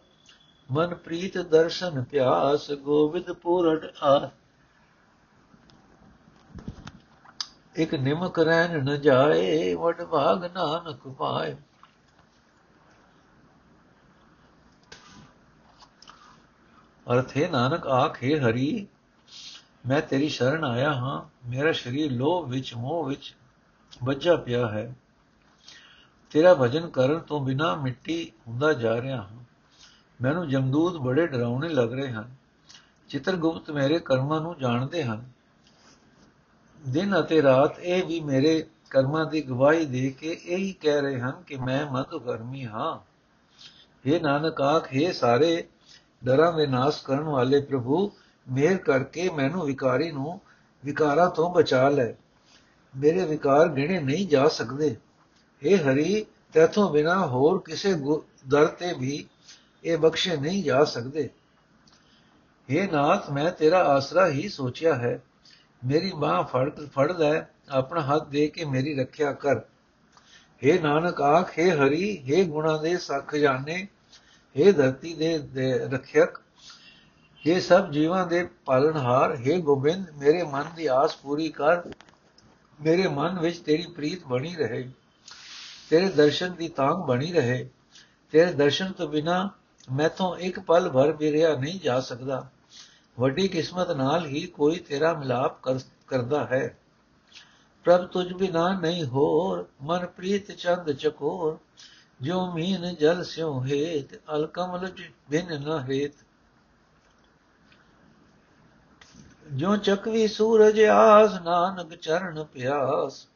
ਮਨ 0.70 0.94
ਪ੍ਰੀਤ 0.94 1.38
ਦਰਸ਼ਨ 1.38 2.02
ਪਿਆਸ 2.02 2.70
ਗੋਵਿੰਦ 2.72 3.32
ਪੂਰਟ 3.32 3.92
ਆ 4.02 4.30
ਇਕ 7.76 7.94
ਨਿਮਕ 7.94 8.38
ਰਹਿਣ 8.38 8.82
ਨ 8.84 9.00
ਜਾਏ, 9.00 9.74
ਵਡ 9.74 10.02
ਭਾਗ 10.04 10.44
ਨਾਨਕ 10.44 11.08
ਪਾਏ। 11.08 11.56
ਅਰਥ 17.12 17.36
ਹੈ 17.36 17.48
ਨਾਨਕ 17.48 17.86
ਆਖੇ 17.86 18.38
ਹਰੀ 18.38 18.86
ਮੈਂ 19.88 20.00
ਤੇਰੀ 20.00 20.28
ਸ਼ਰਨ 20.28 20.64
ਆਇਆ 20.64 20.92
ਹਾਂ, 20.92 21.48
ਮੇਰਾ 21.48 21.72
ਸਰੀਰ 21.72 22.12
ਲੋਭ 22.12 22.48
ਵਿੱਚ, 22.48 22.74
ਮੋਹ 22.74 23.04
ਵਿੱਚ 23.04 23.34
ਵੱਜਾ 24.04 24.36
ਪਿਆ 24.36 24.68
ਹੈ। 24.68 24.94
ਤੇਰਾ 26.30 26.54
ਭਜਨ 26.54 26.88
ਕਰਨ 26.88 27.18
ਤੋਂ 27.18 27.40
ਬਿਨਾ 27.40 27.76
ਮਿੱਟੀ 27.76 28.32
ਹੁੰਦਾ 28.48 28.72
ਜਾ 28.72 29.02
ਰਿਹਾ 29.02 29.16
ਹਾਂ। 29.16 29.44
ਮੈਨੂੰ 30.22 30.48
ਜਮਦੂਤ 30.48 30.96
ਬੜੇ 30.96 31.26
ਡਰਾਉਣੇ 31.26 31.68
ਲੱਗ 31.68 31.92
ਰਹੇ 31.92 32.12
ਹਨ। 32.12 32.34
ਚਿਤਰਗੁਪਤ 33.08 33.70
ਮੇਰੇ 33.70 33.98
ਕਰਮਾਂ 33.98 34.40
ਨੂੰ 34.40 34.58
ਜਾਣਦੇ 34.58 35.04
ਹਨ। 35.04 35.30
ਦਿਨ 36.88 37.20
ਅਤੇ 37.20 37.42
ਰਾਤ 37.42 37.78
ਇਹ 37.78 38.04
ਵੀ 38.04 38.20
ਮੇਰੇ 38.20 38.66
ਕਰਮਾਂ 38.90 39.26
ਦੀ 39.26 39.40
ਗਵਾਹੀ 39.40 39.84
ਦੇ 39.84 40.10
ਕੇ 40.10 40.40
ਇਹੀ 40.44 40.72
ਕਹਿ 40.72 41.00
ਰਹੇ 41.00 41.20
ਹਨ 41.20 41.42
ਕਿ 41.46 41.56
ਮੈਂ 41.56 41.86
ਮਤ 41.86 42.14
ਕਰਮੀ 42.14 42.66
ਹਾਂ। 42.66 43.14
ਇਹ 44.06 44.20
ਨਾਨਕ 44.20 44.60
ਆਖੇ 44.60 45.12
ਸਾਰੇ 45.12 45.68
ਡਰਾਂ 46.24 46.52
ਦੇ 46.52 46.66
ਨਾਸ਼ 46.66 47.02
ਕਰਨ 47.02 47.22
ਵਾਲੇ 47.22 47.60
ਪ੍ਰਭੂ 47.60 48.12
ਮੇਰ 48.47 48.77
ਕਰਕੇ 48.77 49.29
ਮੈਨੂੰ 49.29 49.65
ਵਿਕਾਰੀ 49.65 50.11
ਨੂੰ 50.11 50.39
ਵਿਕਾਰਾਂ 50.83 51.29
ਤੋਂ 51.29 51.49
ਬਚਾ 51.49 51.87
ਲੈ 51.89 52.13
ਮੇਰੇ 52.95 53.25
ਵਿਕਾਰ 53.25 53.67
ਗਿਣੇ 53.67 53.99
ਨਹੀਂ 53.99 54.27
ਜਾ 54.27 54.47
ਸਕਦੇ 54.47 54.95
हे 55.61 55.77
ਹਰੀ 55.81 56.25
ਤੇਥੋਂ 56.53 56.89
ਬਿਨਾ 56.89 57.17
ਹੋਰ 57.27 57.61
ਕਿਸੇ 57.61 57.93
ਦਰ 58.47 58.65
ਤੇ 58.79 58.93
ਵੀ 58.93 59.25
ਇਹ 59.83 59.97
ਬਖਸ਼ੇ 59.97 60.37
ਨਹੀਂ 60.37 60.63
ਜਾ 60.63 60.83
ਸਕਦੇ 60.83 61.29
हे 62.69 62.91
ਨਾਥ 62.91 63.29
ਮੈਂ 63.29 63.51
ਤੇਰਾ 63.51 63.83
ਆਸਰਾ 63.87 64.27
ਹੀ 64.29 64.47
ਸੋਚਿਆ 64.49 64.95
ਹੈ 64.95 65.19
ਮੇਰੀ 65.81 66.11
ਬਾਹ 66.11 66.43
ਫੜ 66.43 66.69
ਫੜ 66.85 67.11
ਲੈ 67.11 67.33
ਆਪਣਾ 67.69 68.01
ਹੱਥ 68.01 68.27
ਦੇ 68.27 68.47
ਕੇ 68.47 68.65
ਮੇਰੀ 68.65 68.95
ਰੱਖਿਆ 68.95 69.31
ਕਰ 69.33 69.61
हे 70.61 70.81
ਨਾਨਕ 70.81 71.21
ਆਖ 71.21 71.59
हे 71.59 71.69
ਹਰੀ 71.73 72.07
हे 72.29 72.45
ਗੁਣਾ 72.47 72.77
ਦੇ 72.77 72.97
ਸਖ 72.97 73.35
ਜਾਣੇ 73.35 73.75
हे 74.55 74.73
ਧਰਤੀ 74.73 75.13
ਦੇ 75.13 75.37
ਰੱਖਿਅਕ 75.87 76.41
हे 77.44 77.60
ਸਭ 77.60 77.90
ਜੀਵਾਂ 77.90 78.26
ਦੇ 78.26 78.42
ਪਾਲਣਹਾਰ 78.64 79.34
हे 79.38 79.60
ਗੋਬਿੰਦ 79.62 80.10
ਮੇਰੇ 80.18 80.42
ਮਨ 80.52 80.68
ਦੀ 80.76 80.86
ਆਸ 80.90 81.16
ਪੂਰੀ 81.16 81.48
ਕਰ 81.50 81.82
ਮੇਰੇ 82.78 83.08
ਮਨ 83.08 83.38
ਵਿੱਚ 83.40 83.58
ਤੇਰੀ 83.58 83.86
ਪ੍ਰੀਤ 83.86 84.24
ਬਣੀ 84.26 84.54
ਰਹੇ 84.56 84.82
ਤੇਰੇ 85.90 86.08
ਦਰਸ਼ਨ 86.10 86.54
ਦੀ 86.54 86.68
ਤਾਂਗ 86.68 87.04
ਬਣੀ 87.06 87.32
ਰਹੇ 87.32 87.68
ਤੇਰੇ 88.32 88.52
ਦਰਸ਼ਨ 88.52 88.92
ਤੋਂ 88.92 89.08
ਬਿਨਾ 89.08 89.36
ਮੈਥੋਂ 89.88 90.36
ਇੱਕ 90.38 90.60
ਪਲ 90.60 90.88
ਭਰ 90.88 91.12
ਵੀ 91.12 91.32
ਰਿਹਾ 91.32 91.54
ਨਹੀਂ 91.54 91.80
ਜਾ 91.80 91.98
ਸਕਦਾ 92.00 92.46
ਵੱਡੀ 93.18 93.46
ਕਿਸਮਤ 93.48 93.90
ਨਾਲ 93.92 94.26
ਹੀ 94.26 94.46
ਕੋਈ 94.48 94.78
ਤੇਰਾ 94.88 95.12
ਮਿਲਾਪ 95.14 95.60
ਕਰਦਾ 96.06 96.44
ਹੈ 96.46 96.66
ਪ੍ਰਭ 97.86 98.06
ਤੁਝ 98.06 98.32
ਬਿਨਾ 98.32 98.68
ਨਹੀਂ 98.72 99.04
ਹੋਰ 99.06 99.66
ਮਨ 99.82 100.06
ਪ੍ਰੀਤ 100.06 100.52
ਚੰਦ 100.52 100.92
ਚਕੋਰ 100.92 101.56
ਜੋ 102.20 102.44
ਮੀਨ 102.52 102.94
ਜਲ 102.94 103.22
ਸਿਉ 103.24 103.60
ਹੇਤ 103.64 104.20
ਅਲ 104.34 104.46
ਕਮਲ 104.46 104.90
ਬਿਨ 105.30 105.58
ਨ 105.58 105.84
ਹੇਤ 105.88 106.23
ਜੋ 109.52 109.76
ਚਕਵੀ 109.76 110.28
ਸੂਰਜ 110.28 110.82
ਆਸ, 110.82 111.40
ਨਾਨਕ 111.40 111.94
ਚਰਨ 111.94 112.44
ਪਿਆਸ। 112.44 113.26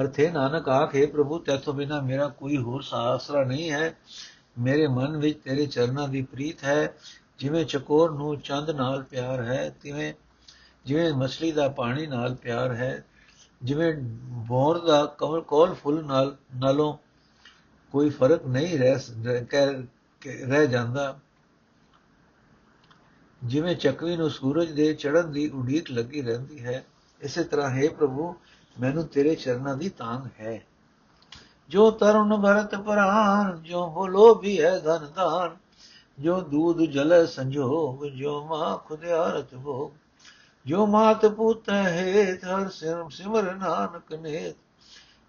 ਅਰਥੇ 0.00 0.30
ਨਾਨਕ 0.30 0.68
ਆਖੇ, 0.68 1.06
ਪ੍ਰਭੂ, 1.06 1.38
ਤੇਥੋਂ 1.38 1.74
ਬਿਨਾ 1.74 2.00
ਮੇਰਾ 2.00 2.28
ਕੋਈ 2.28 2.56
ਹੋਰ 2.56 2.82
ਆਸਰਾ 2.94 3.44
ਨਹੀਂ 3.44 3.70
ਹੈ। 3.70 3.98
ਮੇਰੇ 4.58 4.86
ਮਨ 4.86 5.16
ਵਿੱਚ 5.16 5.38
ਤੇਰੇ 5.44 5.66
ਚਰਨਾਂ 5.66 6.08
ਦੀ 6.08 6.22
ਪ੍ਰੀਤ 6.22 6.64
ਹੈ। 6.64 6.96
ਜਿਵੇਂ 7.38 7.64
ਚਕੋਰ 7.64 8.10
ਨੂੰ 8.10 8.40
ਚੰਦ 8.40 8.70
ਨਾਲ 8.70 9.02
ਪਿਆਰ 9.02 9.42
ਹੈ, 9.42 9.74
ਤਿਵੇਂ, 9.82 10.14
ਜਿਵੇਂ 10.84 11.12
ਮਛਲੀ 11.12 11.52
ਦਾ 11.52 11.68
ਪਾਣੀ 11.68 12.06
ਨਾਲ 12.06 12.34
ਪਿਆਰ 12.34 12.72
ਹੈ, 12.72 13.04
ਜਿਵੇਂ 13.62 13.94
ਬੋਰ 14.22 14.86
ਦਾ 14.86 15.06
ਕਮਲ 15.06 15.40
ਕੋਲ 15.40 15.74
ਫੁੱਲ 15.74 16.04
ਨਾਲ, 16.04 16.36
ਨਾਲੋਂ 16.56 16.98
ਕੋਈ 17.92 18.10
ਫ਼ਰਕ 18.10 18.46
ਨਹੀਂ 18.46 18.78
ਰਹਿ 18.78 18.98
ਰਹਿ 20.46 20.66
ਜਾਂਦਾ। 20.66 21.18
ਜਿਵੇਂ 23.42 23.74
ਚੱਕਵੀ 23.76 24.16
ਨੂੰ 24.16 24.30
ਸੂਰਜ 24.30 24.70
ਦੇ 24.70 24.92
ਚੜ੍ਹਨ 24.94 25.32
ਦੀ 25.32 25.48
ਉਡੀਕ 25.48 25.90
ਲੱਗੀ 25.90 26.22
ਰਹਿੰਦੀ 26.22 26.64
ਹੈ, 26.64 26.84
ਇਸੇ 27.22 27.44
ਤਰ੍ਹਾਂ, 27.44 27.70
ਹੈ 27.70 27.88
ਪ੍ਰਭੂ, 27.88 28.34
ਮੈਨੂੰ 28.76 29.06
ਤੇਰੇ 29.06 29.34
ਚਰਨਾਂ 29.34 29.76
ਦੀ 29.76 29.88
ਤਾਂਗ 29.88 30.26
ਹੈ। 30.40 30.60
ਜੋ 31.70 31.90
ਤਰੁਣ 31.90 32.36
ਭਰਤ 32.42 32.74
ਪ੍ਰਾਨ 32.74 33.62
ਜੋ 33.62 33.86
ਬੋਲੋ 33.90 34.34
ਵੀ 34.34 34.60
ਹੈ 34.62 34.78
ਧਨ 34.78 35.06
ਦਾਨ 35.16 35.56
ਜੋ 36.18 36.40
ਦੂਧ 36.40 36.80
ਜਲ 36.80 37.26
ਸੰਜੋਗ, 37.26 38.04
ਜੋ 38.06 38.44
ਮਾ 38.44 38.76
ਖੁਦਿਆਰਤ 38.76 39.54
ਭੋਗ, 39.54 39.90
ਜੋ 40.66 40.86
ਮਾਤ 40.86 41.26
ਪੁੱਤ 41.26 41.70
ਹੈ 41.70 42.34
ਹਰ 42.34 42.68
ਸਿਰ 42.68 43.08
ਸਿਮਰ 43.10 43.54
ਨਾਨਕ 43.54 44.12
ਨੇ 44.12 44.54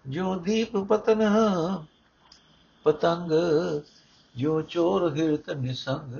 ਜੋ 0.08 0.34
ਦੀਪ 0.34 0.76
ਪਤਨ, 0.76 1.22
ਪਤੰਗ, 2.84 3.32
ਜੋ 4.34 4.60
ਚੋਰ 4.62 5.16
ਹਿਰਤ 5.16 5.50
ਨਿਸੰਗ 5.50 6.14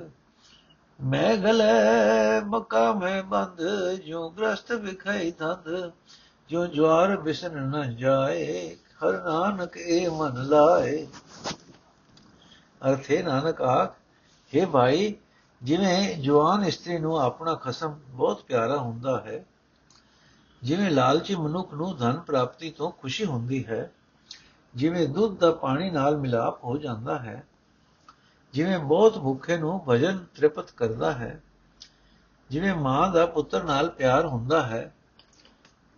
ਮੈਂ 0.99 1.37
ਗਲੇ 1.37 2.39
ਮਕਾ 2.45 2.91
ਮੈਂ 2.93 3.23
ਬੰਦ 3.23 3.61
ਜੋ 4.05 4.29
ਗ੍ਰਸਤ 4.29 4.71
ਵਿਖਾਈ 4.71 5.31
ਧੰਦ 5.31 5.91
ਜੋ 6.49 6.65
ਜਵਾਰ 6.67 7.17
ਬਿਸਨ 7.17 7.57
ਨ 7.69 7.95
ਜਾਏ, 7.95 8.75
ਹਰ 9.03 9.13
ਨਾਨਕ 9.23 9.77
ਇਹ 9.77 10.09
ਮਨ 10.09 10.43
ਲਾਏ। 10.43 11.07
ਅਰਥੇ 12.81 13.21
ਨਾਨਕ 13.23 13.61
ਆਖ 13.61 13.95
हे 14.53 14.67
ਭਾਈ, 14.69 15.15
ਜਿਵੇਂ 15.61 16.15
ਜਵਾਨ 16.15 16.63
ਇਸਤਰੀ 16.63 16.97
ਨੂੰ 16.97 17.19
ਆਪਣਾ 17.21 17.55
ਖਸਮ 17.55 17.99
ਬਹੁਤ 18.07 18.43
ਪਿਆਰਾ 18.43 18.77
ਹੁੰਦਾ 18.77 19.23
ਹੈ, 19.25 19.43
ਜਿਵੇਂ 20.63 20.91
ਲਾਲਚੀ 20.91 21.35
ਮਨੁੱਖ 21.35 21.73
ਨੂੰ 21.73 21.97
ਧਨ 21.97 22.19
ਪ੍ਰਾਪਤੀ 22.19 22.69
ਤੋਂ 22.69 22.91
ਖੁਸ਼ੀ 22.91 23.25
ਹੁੰਦੀ 23.25 23.65
ਹੈ, 23.65 23.91
ਜਿਵੇਂ 24.75 25.07
ਦੁੱਧ 25.07 25.37
ਦਾ 25.39 25.51
ਪਾਣੀ 25.51 25.89
ਨਾਲ 25.89 26.17
ਮਿਲਾਪ 26.17 26.63
ਹੋ 26.63 26.77
ਜਾਂਦਾ 26.77 27.19
ਹੈ 27.19 27.43
ਜਿਵੇਂ 28.55 28.77
ਬਹੁਤ 28.79 29.17
ਭੁੱਖੇ 29.17 29.57
ਨੂੰ 29.57 29.83
ਭਜਨ 29.89 30.17
ਤ੍ਰਿਪਤ 30.35 30.71
ਕਰਦਾ 30.71 31.11
ਹੈ, 31.11 31.39
ਜਿਵੇਂ 32.49 32.75
ਮਾਂ 32.75 33.09
ਦਾ 33.09 33.25
ਪੁੱਤਰ 33.25 33.63
ਨਾਲ 33.63 33.89
ਪਿਆਰ 33.89 34.25
ਹੁੰਦਾ 34.25 34.61
ਹੈ, 34.61 34.91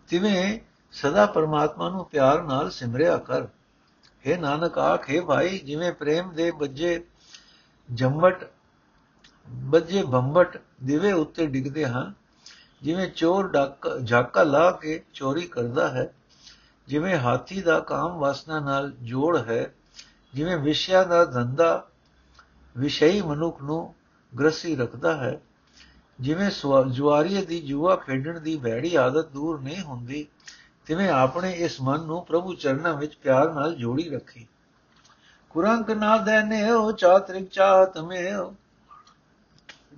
ਤਿਵੇਂ 0.08 0.58
ਸਦਾ 0.94 1.26
ਪਰਮਾਤਮਾ 1.26 1.88
ਨੂੰ 1.88 2.04
ਪਿਆਰ 2.04 2.42
ਨਾਲ 2.42 2.70
ਸਿਮਰਿਆ 2.70 3.16
ਕਰ। 3.16 3.46
हे 4.24 4.38
ਨਾਨਕ 4.40 4.78
ਆਖੇ 4.78 5.20
ਭਾਈ, 5.20 5.58
ਜਿਵੇਂ 5.58 5.92
ਪ੍ਰੇਮ 5.92 6.32
ਦੇ 6.32 6.50
ਬੱਜੇ 6.50 7.00
ਜੰਮਟ 7.88 8.44
ਬੱਜੇ 9.48 10.02
ਬੰਬਟ 10.02 10.58
ਦਿਵੇ 10.82 11.12
ਉੱਤੇ 11.12 11.46
ਡਿੱਗਦੇ 11.46 11.84
ਹਨ 11.84 12.12
ਜਿਵੇਂ 12.82 13.08
ਚੋਰ 13.10 13.48
ਡੱਕ, 13.48 13.88
ਝਾਕਾ 14.06 14.42
ਲਾ 14.42 14.70
ਕੇ 14.70 15.02
ਚੋਰੀ 15.14 15.46
ਕਰਦਾ 15.46 15.88
ਹੈ, 15.88 16.12
ਜਿਵੇਂ 16.88 17.18
ਹਾਥੀ 17.18 17.60
ਦਾ 17.62 17.78
ਕਾਮ 17.80 18.18
ਵਾਸਨਾ 18.18 18.60
ਨਾਲ 18.60 18.90
ਜੋੜ 19.02 19.36
ਹੈ, 19.38 19.74
ਜਿਵੇਂ 20.34 20.56
ਵਿਸ਼ਿਆ 20.56 21.04
ਦਾ 21.04 21.24
ਧੰਦਾ 21.24 21.87
ਵਿਸ਼ਈ 22.78 23.20
ਮਨੁੱਖ 23.20 23.62
ਨੂੰ 23.62 23.94
ਗ੍ਰਸੀ 24.38 24.76
ਰੱਖਦਾ 24.76 25.16
ਹੈ। 25.16 25.40
ਜਿਵੇਂ 26.20 26.50
ਜੁਆਰੀਏ 26.90 27.44
ਦੀ 27.44 27.60
ਜੂਆ 27.60 27.96
ਖੇਡਣ 27.96 28.40
ਦੀ 28.40 28.56
ਭੈੜੀ 28.56 28.94
ਆਦਤ 28.94 29.28
ਦੂਰ 29.28 29.60
ਨਹੀਂ 29.60 29.80
ਹੁੰਦੀ, 29.80 30.26
ਤਿਵੇਂ 30.86 31.08
ਆਪਣੇ 31.08 31.52
ਇਸ 31.52 31.80
ਮਨ 31.80 32.00
ਨੂੰ 32.00 32.24
ਪ੍ਰਭੂ 32.24 32.54
ਚਰਨਾਂ 32.54 32.94
ਵਿੱਚ 32.94 33.16
ਪਿਆਰ 33.16 33.52
ਨਾਲ 33.52 33.74
ਜੋੜੀ 33.74 34.08
ਰੱਖੀ। 34.10 34.46
ਕੁਰੰਕ 35.50 35.90
ਨਾ 35.90 36.16
ਦੇਨੇ 36.16 36.70
ਹੋ 36.70 36.92
ਚਾਤ੍ਰਿਕ 36.92 37.48
ਚਾਹਤ 37.48 37.98
ਮੇਓ। 37.98 38.54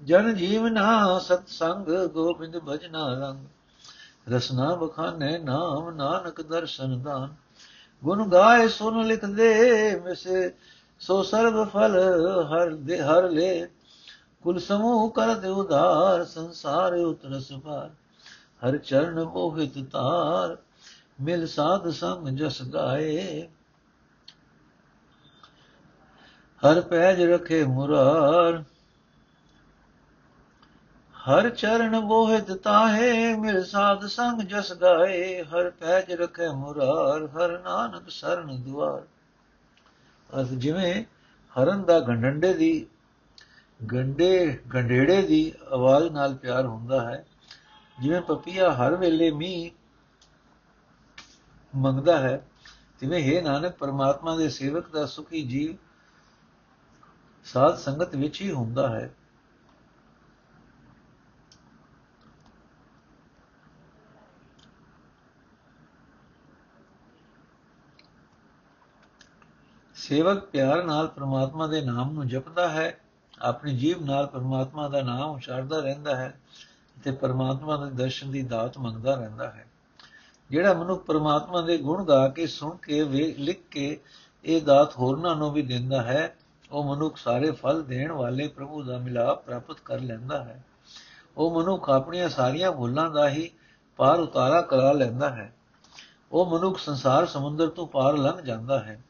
ਜਨ 0.05 0.35
ਜੀਵਨਾ 0.35 1.19
ਸਤ 1.19 1.49
ਸੰਗ 1.49 2.07
ਗੋਬਿੰਦ 2.07 2.59
ਭਜਨਾ 2.59 3.07
ਰੰਗ। 3.15 3.47
ਰਸਨਾ 4.33 4.75
ਬਖਾਨੇ 4.75 5.39
ਨਾਮ, 5.39 5.91
ਨਾਨਕ 5.91 6.43
ਦਰਸ਼ਨ 6.43 7.03
ਦਾਨ। 7.03 7.35
ਗੁਣ 8.05 8.29
ਗਾਏ 8.29 8.69
ਸੁਨ 8.69 9.07
ਲਿਖ 9.07 9.25
ਦੇ 9.25 10.01
ਮਿਸੇ 10.05 10.53
ਸੋ 11.01 11.23
ਸਰਬ 11.23 11.69
ਫਲ 11.69 11.99
ਹਰ 12.45 12.71
ਦੇ 12.71 13.03
ਹਰ 13.03 13.31
ਲੈ। 13.31 13.67
ਕੁਲ 14.43 14.59
ਸਮੂਹ 14.59 15.11
ਕਰ 15.11 15.35
ਦੇ 15.35 15.49
ਉਧਾਰ, 15.49 16.25
ਸੰਸਾਰ 16.25 16.95
ਉਤਰਸ 16.95 17.53
ਪਾਰ। 17.53 17.91
ਹਰ 18.65 18.77
ਚਰਨ 18.77 19.25
ਮੋਹਿਤ 19.25 19.91
ਤਾਰ, 19.93 20.57
ਮਿਲ 21.23 21.47
ਸਾਧ 21.47 21.89
ਸੰਗ 21.91 22.29
ਜਸ 22.29 22.63
ਗਾਏ। 22.63 23.49
ਹਰ 26.63 26.81
ਪੈਜ 26.81 27.23
ਰਖੇ 27.23 27.65
ਮੁਰਾਰ, 27.65 28.65
ਹਰ 31.15 31.51
ਚਰਨ 31.51 32.01
ਮੋਹਿਤ 32.01 32.53
ਤਾਹੇ, 32.53 33.37
ਮਿਲ 33.37 33.65
ਸਾਧ 33.65 34.07
ਸੰਗ 34.07 34.41
ਜਸ 34.41 34.73
ਗਾਏ। 34.73 35.43
ਹਰ 35.43 35.71
ਪੈਜ 35.71 36.13
ਰਖੇ 36.13 36.49
ਮੁਰਾਰ, 36.49 37.27
ਹਰ 37.27 37.59
ਨਾਨਕ 37.59 38.11
ਸਰਨ 38.11 38.63
ਦੁਆਰ। 38.63 39.03
ਅਸ 40.43 40.49
ਜਿਵੇਂ 40.49 41.05
ਹਰਨ 41.53 41.85
ਦਾ 41.85 42.01
ਗੰਡੰਡੇ 42.01 42.53
ਦੀ 42.55 42.87
ਗੰਡੇ 43.93 44.59
ਗੰਡੇੜੇ 44.75 45.23
ਦੀ 45.23 45.53
ਆਵਾਜ਼ 45.73 46.13
ਨਾਲ 46.13 46.35
ਪਿਆਰ 46.35 46.67
ਹੁੰਦਾ 46.67 47.01
ਹੈ, 47.11 47.25
ਜਿਵੇਂ 47.99 48.21
ਪਪੀਆ 48.21 48.71
ਹਰ 48.73 48.97
ਵੇਲੇ 48.97 49.31
ਮੀ 49.31 49.71
ਮੰਗਦਾ 51.75 52.19
ਹੈ, 52.19 52.43
ਤਿਵੇਂ 53.01 53.23
ਹੈ 53.23 53.41
ਨਾਨਕ 53.43 53.77
ਪਰਮਾਤਮਾ 53.77 54.37
ਦੇ 54.37 54.49
ਸੇਵਕ 54.49 54.89
ਦਾ 54.89 55.07
ਸੁਖੀ 55.07 55.43
ਜੀਵ 55.43 55.77
ਸਾਧ 57.45 57.77
ਸੰਗਤ 57.77 58.17
ਵਿੱਚ 58.17 58.41
ਹੀ 58.41 58.51
ਹੁੰਦਾ 58.51 58.89
ਹੈ। 58.89 59.11
ਸੇਵਕ 70.11 70.39
ਪਿਆਰ 70.39 70.85
ਨਾਲ 70.85 71.07
ਪ੍ਰਮਾਤਮਾ 71.07 71.67
ਦੇ 71.67 71.81
ਨਾਮ 71.81 72.13
ਨੂੰ 72.13 72.29
ਜਪਦਾ 72.29 72.69
ਹੈ, 72.69 73.01
ਆਪਣੀ 73.41 73.77
ਜੀਬ 73.77 74.05
ਨਾਲ 74.05 74.27
ਪ੍ਰਮਾਤਮਾ 74.27 74.89
ਦਾ 74.89 75.03
ਨਾਮ 75.03 75.31
ਉਚਾਰਦਾ 75.31 75.79
ਰਹਿੰਦਾ 75.79 76.17
ਹੈ 76.17 76.41
ਤੇ 77.05 77.11
ਪ੍ਰਮਾਤਮਾ 77.11 77.77
ਦੇ 77.77 77.91
ਦਰਸ਼ਨ 77.91 78.31
ਦੀ 78.31 78.43
ਦਾਤ 78.43 78.79
ਮੰਗਦਾ 78.79 79.15
ਰਹਿੰਦਾ 79.15 79.51
ਹੈ। 79.51 79.67
ਜਿਹੜਾ 80.51 80.75
ਮਨੁੱਖ 80.75 81.05
ਪ੍ਰਮਾਤਮਾ 81.05 81.61
ਦੇ 81.61 81.79
ਗੁਣ 81.79 82.05
ਗਾ 82.05 82.29
ਕੇ, 82.29 82.47
ਸੁਣ 82.47 82.77
ਕੇ 82.77 83.05
ਲਿਖ 83.39 83.63
ਕੇ 83.71 84.01
ਇਹ 84.45 84.63
ਦਾਤ 84.63 84.97
ਹੋਰਨਾਂ 84.97 85.37
ਨੂੰ 85.37 85.53
ਵੀ 85.53 85.63
ਦਿੰਦਾ 85.63 86.03
ਹੈ, 86.03 86.37
ਉਹ 86.71 86.97
ਮਨੁੱਖ 86.97 87.17
ਸਾਰੇ 87.17 87.51
ਫਲ 87.51 87.83
ਦੇਣ 87.83 88.13
ਵਾਲੇ 88.13 88.49
ਪ੍ਰਭੂ 88.49 88.83
ਦਾ 88.83 88.99
ਮਿਲਾਪ 88.99 89.45
ਪ੍ਰਾਪਤ 89.45 89.77
ਕਰ 89.85 90.01
ਲੈਂਦਾ 90.01 90.45
ਹੈ। 90.45 90.65
ਉਹ 91.37 91.63
ਮਨੁੱਖ 91.63 91.91
ਆਪਣੀਆਂ 91.91 92.29
ਸਾਰੀਆਂ 92.29 92.73
ਭੁੱਲਾਂ 92.73 93.11
ਦਾ 93.11 93.29
ਹੀ 93.29 93.51
ਪਾਰ 93.97 94.21
ਉਤਾਰਾ 94.21 94.63
ਕਰਾ 94.63 94.93
ਲੈਂਦਾ 94.93 95.31
ਹੈ। 95.31 95.55
ਉਹ 96.33 96.59
ਮਨੁੱਖ 96.59 96.79
ਸੰਸਾਰ 96.79 97.27
ਸਮੁੰਦਰ 97.27 97.67
ਤੋਂ 97.67 97.87
ਪਾਰ 97.87 98.17
ਲੰਘ 98.17 98.41
ਜਾਂਦਾ 98.41 98.81
ਹੈ। 98.81 99.05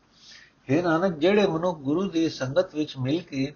हे 0.69 0.83
ਨਾਨਕ, 0.83 1.19
ਜਿਹੜੇ 1.19 1.47
ਮਨੁੱਖ 1.47 1.79
ਗੁਰੂ 1.79 2.11
ਦੀ 2.11 2.29
ਸੰਗਤ 2.29 2.75
ਵਿੱਚ 2.75 2.97
ਮਿਲ 2.97 3.23
ਕੇ 3.23 3.55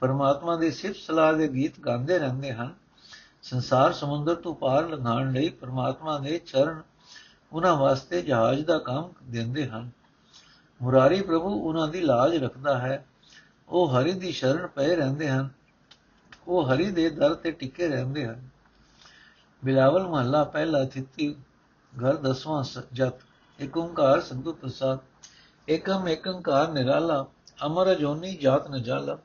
ਪਰਮਾਤਮਾ 0.00 0.56
ਦੀ 0.56 0.70
ਸਿਫਤ 0.70 0.96
ਸਲਾਹ 0.96 1.32
ਦੇ 1.32 1.48
ਗੀਤ 1.48 1.80
ਗਾਉਂਦੇ 1.80 2.18
ਰਹਿੰਦੇ 2.18 2.52
ਹਨ, 2.52 2.74
ਸੰਸਾਰ 3.42 3.92
ਸਮੁੰਦਰ 3.92 4.34
ਤੋਂ 4.34 4.54
ਪਾਰ 4.54 4.88
ਲੰਘਣ 4.88 5.32
ਲਈ 5.32 5.48
ਪਰਮਾਤਮਾ 5.48 6.18
ਦੇ 6.18 6.38
ਚਰਨ 6.38 6.82
ਉਹਨਾਂ 7.52 7.76
ਵਾਸਤੇ 7.76 8.22
ਜਹਾਜ਼ 8.22 8.64
ਦਾ 8.64 8.78
ਕੰਮ 8.78 9.12
ਦਿੰਦੇ 9.22 9.68
ਹਨ। 9.68 9.90
ਮੁਰਾਰੀ 10.82 11.22
ਪ੍ਰਭੂ 11.22 11.68
ਉਹਨਾਂ 11.68 11.88
ਦੀ 11.88 12.00
ਲਾਜ 12.00 12.36
ਰੱਖਦਾ 12.36 12.78
ਹੈ। 12.78 13.06
ਉਹ 13.68 13.88
ਹਰੀ 13.88 14.12
ਦੀ 14.12 14.32
ਸ਼ਰਨ 14.32 14.66
ਪਏ 14.66 14.96
ਰਹਿੰਦੇ 14.96 15.30
ਹਨ। 15.30 15.48
ਉਹ 16.48 16.68
ਹਰੀ 16.68 16.90
ਦੇ 16.90 17.10
ਦਰ 17.10 17.34
ਤੇ 17.34 17.50
ਟਿਕੇ 17.50 17.88
ਰਹਿੰਦੇ 17.88 18.26
ਹਨ। 18.26 18.48
ਬਿਲਾਵਲ 19.64 20.08
ਮਹੱਲਾ 20.08 20.44
ਪਹਿਲਾ 20.44 20.84
ਥਿੱਤੀ, 20.84 21.36
ਘਰ 22.04 22.16
ਦਸਵਾਂ 22.16 22.64
ਜਤ 22.92 23.14
ਏਕ 23.60 23.76
ਓੰਕਾਰ 23.76 24.20
ਸੰਤੁ 24.20 24.52
ਪ੍ਰਸਾਦ 24.52 24.98
ਏਕਮ 25.68 26.08
ਏਕੰਕਾਰ 26.08 26.70
ਨਿਰਾਲਾ 26.72 27.24
ਅਮਰ 27.66 27.94
ਜੋਨੀ 27.94 28.34
ਜਾਤ 28.36 28.68
ਨ 28.70 28.82
ਜਾਲਾ 28.82 29.18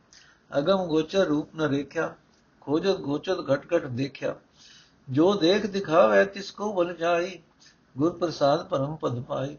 ਅਗਮ 0.51 0.85
ਗੋਚਰ 0.87 1.25
ਰੂਪ 1.25 1.55
ਨ 1.55 1.69
ਰੇਖਿਆ 1.69 2.13
ਖੋਜਤ 2.61 2.97
ਗੋਚਤ 3.01 3.39
ਘਟ 3.49 3.73
ਘਟ 3.73 3.85
ਦੇਖਿਆ 3.91 4.35
ਜੋ 5.07 5.33
ਦੇਖ 5.33 5.65
ਦਿਖਾਵੇ 5.65 6.23
ਤਿਸ 6.25 6.51
ਕੋ 6.51 6.71
ਬਲ 6.73 6.93
ਜਾਈ 6.93 7.39
ਗੁਰ 7.95 8.17
ਪ੍ਰਸਾਦ 8.17 8.67
ਪਰਮ 8.67 8.95
ਪਦ 8.95 9.21
ਪਾਈ 9.23 9.57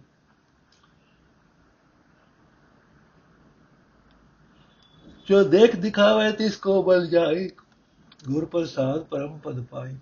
ਜੋ 5.28 5.42
ਦੇਖ 5.44 5.76
ਦਿਖਾਵੇ 5.76 6.30
ਤਿਸ 6.32 6.56
ਕੋ 6.56 6.82
ਬਲ 6.82 7.06
ਜਾਈ 7.06 7.48
ਗੁਰ 8.26 8.44
ਪ੍ਰਸਾਦ 8.44 9.02
ਪਰਮ 9.04 9.38
ਪਦ 9.38 9.64
ਪਾਈ 9.64 9.96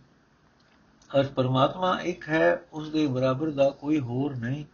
ਅਰ 1.10 1.26
ਪਰਮਾਤਮਾ 1.26 1.98
ਇੱਕ 2.00 2.28
ਹੈ 2.28 2.62
ਉਸ 2.72 2.88
ਦੇ 2.88 3.06
ਬਰਾਬਰ 3.06 3.50
ਦਾ 3.50 3.68
ਕੋਈ 3.70 3.98
ਹੋਰ 4.00 4.34
ਨਹੀਂ 4.36 4.64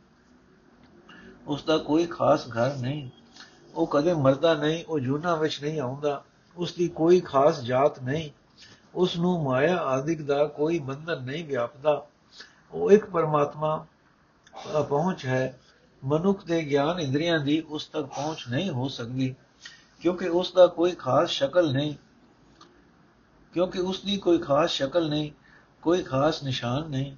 ਉਸ 1.48 1.64
ਦਾ 1.64 1.76
ਕੋਈ 1.78 2.06
ਖਾਸ 2.06 2.46
ਘਰ 2.46 2.74
ਨਹੀਂ। 2.76 3.08
ਉਹ 3.74 3.87
ਕਦੇ 3.87 4.14
ਮਰਦਾ 4.14 4.54
ਨਹੀਂ, 4.54 4.84
ਉਹ 4.88 4.98
ਜੂਨਾ 4.98 5.34
ਵਿੱਚ 5.37 5.62
ਨਹੀਂ 5.62 5.80
ਆਉਂਦਾ। 5.80 6.22
ਉਸ 6.56 6.72
ਦੀ 6.74 6.88
ਕੋਈ 6.88 7.20
ਖਾਸ 7.20 7.61
ਜਾਤ 7.61 8.02
ਨਹੀਂ। 8.02 8.30
ਉਸ 8.94 9.16
ਨੂੰ 9.16 9.42
ਮਾਇਆ 9.42 9.76
ਆਦਿਕ 9.76 10.22
ਦਾ 10.22 10.44
ਕੋਈ 10.46 10.78
ਬੰਧਨ 10.78 11.22
ਨਹੀਂ 11.22 11.44
ਵਿਆਪਦਾ। 11.44 12.06
ਉਹ 12.72 12.90
ਇੱਕ 12.90 13.04
ਪਰਮਾਤਮਾ 13.04 13.87
ਪਹੁੰਚ 14.88 15.26
ਹੈ। 15.26 15.58
ਮਨੁੱਖ 16.02 16.44
ਦੇ 16.44 16.62
ਗਿਆਨ 16.64 17.00
ਇੰਦਰੀਆਂ 17.00 17.38
ਦੀ 17.40 17.61
ਉਸ 17.61 17.87
ਤੱਕ 17.87 18.06
ਪਹੁੰਚ 18.06 18.44
ਨਹੀਂ 18.50 18.70
ਹੋ 18.70 18.88
ਸਕਦੀ, 18.88 19.34
ਕਿਉਂਕਿ 20.00 20.28
ਉਸ 20.28 20.52
ਦਾ 20.52 20.66
ਕੋਈ 20.66 20.92
ਖਾਸ 20.92 21.30
ਸ਼ਕਲ 21.30 21.72
ਨਹੀਂ। 21.72 21.94
ਕਿਉਂਕਿ 23.52 23.80
ਉਸ 23.80 24.00
ਦੀ 24.00 24.16
ਕੋਈ 24.16 24.38
ਖਾਸ 24.38 24.70
ਸ਼ਕਲ 24.70 25.08
ਨਹੀਂ, 25.08 25.30
ਕੋਈ 25.82 26.02
ਖਾਸ 26.02 26.42
ਨਿਸ਼ਾਨ 26.42 26.88
ਨਹੀਂ। 26.88 27.16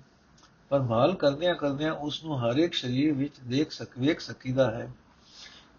ਪਰ 0.70 0.80
ਭਾਲ 0.80 1.14
ਕਰਦਿਆਂ 1.14 1.54
ਕਰਦਿਆਂ 1.54 1.92
ਉਸ 1.92 2.24
ਨੂੰ 2.24 2.42
ਹਰ 2.42 2.56
ਇੱਕ 2.56 2.74
ਸਰੀਰ 2.74 3.12
ਵਿੱਚ 3.12 3.40
ਦੇਖ 3.40 3.70
ਸਕ, 3.70 3.98
ਵੇਖ 3.98 4.20
ਸਕੀਦਾ 4.20 4.70
ਹੈ। 4.70 4.92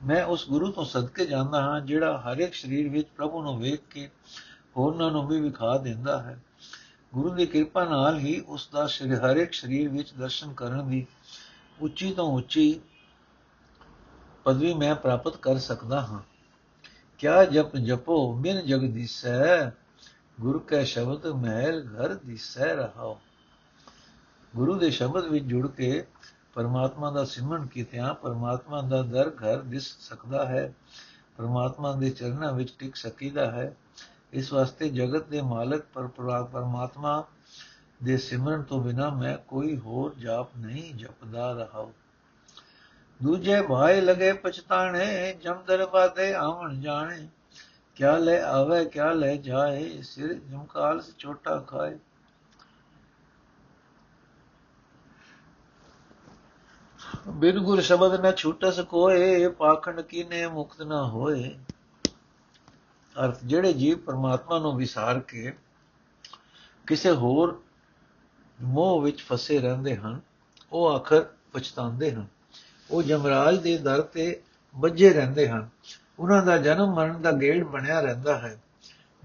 ਮੈਂ 0.06 0.26
ਉਸ 0.26 0.50
ਗੁਰੂ 0.50 0.72
ਤੋਂ 0.72 0.86
ਸਦਕੇ 0.86 1.26
ਜਾਂਦਾ 1.26 1.62
ਹਾਂ 1.62 1.82
ਜਿਹੜਾ 1.82 2.18
ਹਰ 2.18 2.38
ਇੱਕ 2.38 2.54
ਸਰੀਰ 2.54 2.90
ਵਿੱਚ 2.90 3.08
ਪ੍ਰਭੂ 3.08 3.42
ਨੂੰ 3.42 3.60
ਵੇਖ 3.60 3.82
ਕੇ 3.90 4.10
ਹੋਰਨਾਂ 4.78 5.12
ਨੂੰ 5.12 5.28
ਵੀ 5.28 5.42
ਵਿਖਾ 5.42 5.78
ਦਿੰਦਾ 5.78 6.22
ਹੈ। 6.22 6.40
ਗੁਰੂ 7.14 7.30
ਦੀ 7.30 7.46
ਕਿਰਪਾ 7.46 7.86
ਨਾਲ 7.86 8.20
ਹੀ 8.20 8.40
ਉਸ 8.40 8.70
ਦਾ 8.74 8.88
ਸਰੀਰ, 8.88 9.16
ਹਰ 9.16 9.38
ਇੱਕ 9.38 9.54
ਸਰੀਰ 9.54 9.90
ਵਿੱਚ 9.90 10.14
ਦਰਸ਼ਨ 10.14 10.54
ਕਰਨ 10.54 10.90
ਦੀ 10.90 11.08
ਉੱਚੀ 11.82 12.14
ਤੋਂ 12.14 12.32
ਉੱਚੀ 12.38 12.80
ਪਦਵੀ 14.44 14.74
ਮੈਂ 14.74 14.96
ਪ੍ਰਾਪਤ 14.96 15.38
ਕਰ 15.38 15.58
ਸਕਦਾ 15.58 16.02
ਹਾਂ। 16.02 16.20
ਕਿਆ 17.18 17.46
ਜਪ 17.46 17.76
ਜਪੋ 17.76 18.34
ਬਿਨ 18.34 18.66
ਜਗ 18.66 18.80
ਦਿਸੈ, 18.80 19.70
ਗੁਰੂ 20.40 20.60
ਕੈ 20.60 20.84
ਸ਼ਬਦ 20.84 21.28
ਮਹਿਲ 21.28 21.88
ਘਰ 21.94 22.14
ਦਿਸੈ 22.14 22.76
ਰਹਾਓ 22.76 23.20
ਗੁਰੂ 24.56 24.74
ਦੇ 24.76 24.90
ਸ਼ਬਦ 24.90 25.26
ਵਿੱਚ 25.26 25.46
ਜੁੜ 25.46 25.68
ਕੇ 25.68 26.06
ਪਰਮਾਤਮਾ 26.54 27.12
ਦਾ 27.12 27.24
ਸਿਮਰਨ 27.26 27.68
ਕੀਤਿਆਂ 27.68 28.14
ਪਰਮਾਤਮਾ 28.14 28.82
ਦਾ 28.82 29.02
ਦਰ 29.02 29.30
ਘਰ 29.30 29.62
ਦਿਸ 29.62 29.98
ਸਕਦਾ 30.00 30.46
ਹੈ, 30.46 30.74
ਪਰਮਾਤਮਾ 31.38 31.92
ਦੇ 31.94 32.10
ਚਰਨਾਂ 32.10 32.52
ਵਿੱਚ 32.54 32.74
ਟਿਕ 32.80 32.96
ਸਕੀਦਾ 32.96 33.52
ਹੈ। 33.52 33.76
ਇਸ 34.34 34.52
ਵਾਸਤੇ 34.54 34.90
ਜਗਤ 34.90 35.28
ਦੇ 35.28 35.42
ਮਾਲਕ 35.42 35.86
ਪਰ 35.94 36.08
ਪਰਮਾਤਮਾ 36.44 37.24
ਦੇ 38.04 38.18
ਸਿਮਰਨ 38.18 38.64
ਤੋਂ 38.64 38.84
ਬਿਨਾ 38.84 39.10
ਮੈਂ 39.10 39.38
ਕੋਈ 39.38 39.78
ਹੋਰ 39.78 40.14
ਜਾਪ 40.16 40.58
ਨਹੀਂ 40.58 40.94
ਜਪਦਾ 40.96 41.52
ਰਹਾ 41.52 41.88
ਦੂਜੇ 43.24 43.62
ਭਾਈ 43.62 44.02
ਲਗੇ 44.02 44.34
ਪਛਤਾਣੇ, 44.34 45.34
ਜਮ 45.44 45.64
ਦਰਬਾਦੇ 45.68 46.34
ਆਵਣ 46.34 46.80
ਜਾਣੇ, 46.82 47.28
ਕਿਆ 47.96 48.18
ਲੈ 48.18 48.42
ਆਵੇ, 48.42 48.86
ਕਿਆ 48.86 49.12
ਲੈ 49.12 49.36
ਜਾਏ, 49.36 50.02
ਸਿਰ 50.02 50.34
ਜਮਕਾਲ 50.34 51.02
ਸੇ 51.02 51.12
ਛੋਟਾ 51.18 51.60
ਖਾਏ। 51.60 51.98
ਬਿਨ 57.28 57.60
ਗੁਰ 57.60 57.82
ਸ਼ਬਦ 57.82 58.26
ਨ 58.26 58.32
ਛੂਟਸ 58.32 58.80
ਕੋਏ, 58.80 59.48
ਪਾਖੰਡ 59.48 60.02
ਕੀਨੇ 60.02 60.48
ਮੁਕਤ 60.48 60.82
ਨਾ 60.82 61.08
ਹੋਏ। 61.08 61.60
ਅਰਥ, 63.26 63.38
ਜਿਹੜੇ 63.46 63.74
ਜੀਵ 63.74 63.98
ਪਰਮਾਤਮਾ 63.98 64.60
ਨੂੰ 64.60 64.76
ਵਿਸਾਰ 64.76 65.20
ਕੇ 65.20 65.54
ਕਿਸੇ 66.88 67.12
ਹੋਰ 67.12 67.62
ਮੋਹ 68.62 69.02
ਵਿੱਚ 69.02 69.22
ਫਸੇ 69.22 69.60
ਰਹਿੰਦੇ 69.60 69.96
ਹਨ, 69.96 70.22
ਉਹ 70.72 70.92
ਆਖਰ 70.92 71.26
ਪਛਤਾਉਂਦੇ 71.54 72.12
ਹਨ। 72.12 72.28
ਉਹ 72.92 73.04
ਜਮਰਾਜ 73.04 73.58
ਦੇ 73.58 73.78
ਦਰ 73.78 74.02
ਤੇ 74.02 74.42
ਵੱਜੇ 74.76 75.14
ਰਹਿੰਦੇ 75.14 75.50
ਹਨ। 75.50 75.70
ਉਹਨਾਂ 76.20 76.46
ਦਾ 76.46 76.58
ਜਨਮ 76.58 76.94
ਮਰਨ 76.94 77.22
ਦਾ 77.22 77.32
ਗੇੜ 77.32 77.64
ਬਣਿਆ 77.64 78.02
ਰਹਿੰਦਾ 78.02 78.38
ਹੈ। 78.38 78.62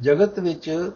ਜਗਤ 0.00 0.38
ਵਿੱਚ 0.38 0.90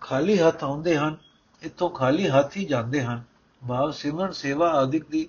ਖਾਲੀ 0.00 0.38
ਹੱਥ 0.38 0.64
ਆਉਂਦੇ 0.64 0.98
ਹਨ, 0.98 1.16
ਇੱਥੋਂ 1.62 1.90
ਖਾਲੀ 1.90 2.28
ਹੱਥ 2.28 2.56
ਹੀ 2.56 2.64
ਜਾਂਦੇ 2.64 3.02
ਹਨ। 3.02 3.22
ਭਾਵ 3.68 3.90
ਸਿਮਰਨ 3.90 4.32
ਸੇਵਾ 4.32 4.68
ਆਦਿਕ 4.70 5.08
ਦੀ 5.10 5.28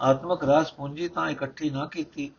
ਆਤਮਕ 0.00 0.44
ਰਾਸ 0.44 0.72
ਪੂੰਜੀ 0.72 1.08
ਤਾਂ 1.08 1.30
ਇਕੱਠੀ 1.30 1.70
ਨਾ 1.70 1.86
ਕੀਤੀ, 1.86 2.30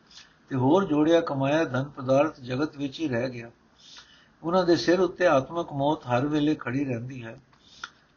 ਤੇ 0.50 0.56
ਹੋਰ 0.56 0.86
ਜੋੜਿਆ 0.86 1.22
ਕਮਾਇਆ 1.22 1.64
ਧਨ 1.64 1.84
ਪਦਾਰਥ 1.84 2.40
ਜਗਤ 2.40 2.78
ਵਿੱਚ 2.78 3.00
ਹੀ 3.00 3.08
ਰਹਿ 3.08 3.30
ਗਿਆ। 3.30 3.52
ਉਹਨਾਂ 4.44 4.64
ਦੇ 4.66 4.76
ਸਿਰ 4.76 5.00
ਉੱਤੇ 5.00 5.28
ਆਤਮਕ 5.28 5.72
ਮੌਤ 5.74 6.06
ਹਰ 6.08 6.26
ਵੇਲੇ 6.26 6.56
ਖੜੀ 6.56 6.86
ਰਹਿੰਦੀ 6.86 7.24
ਹੈ, 7.26 7.38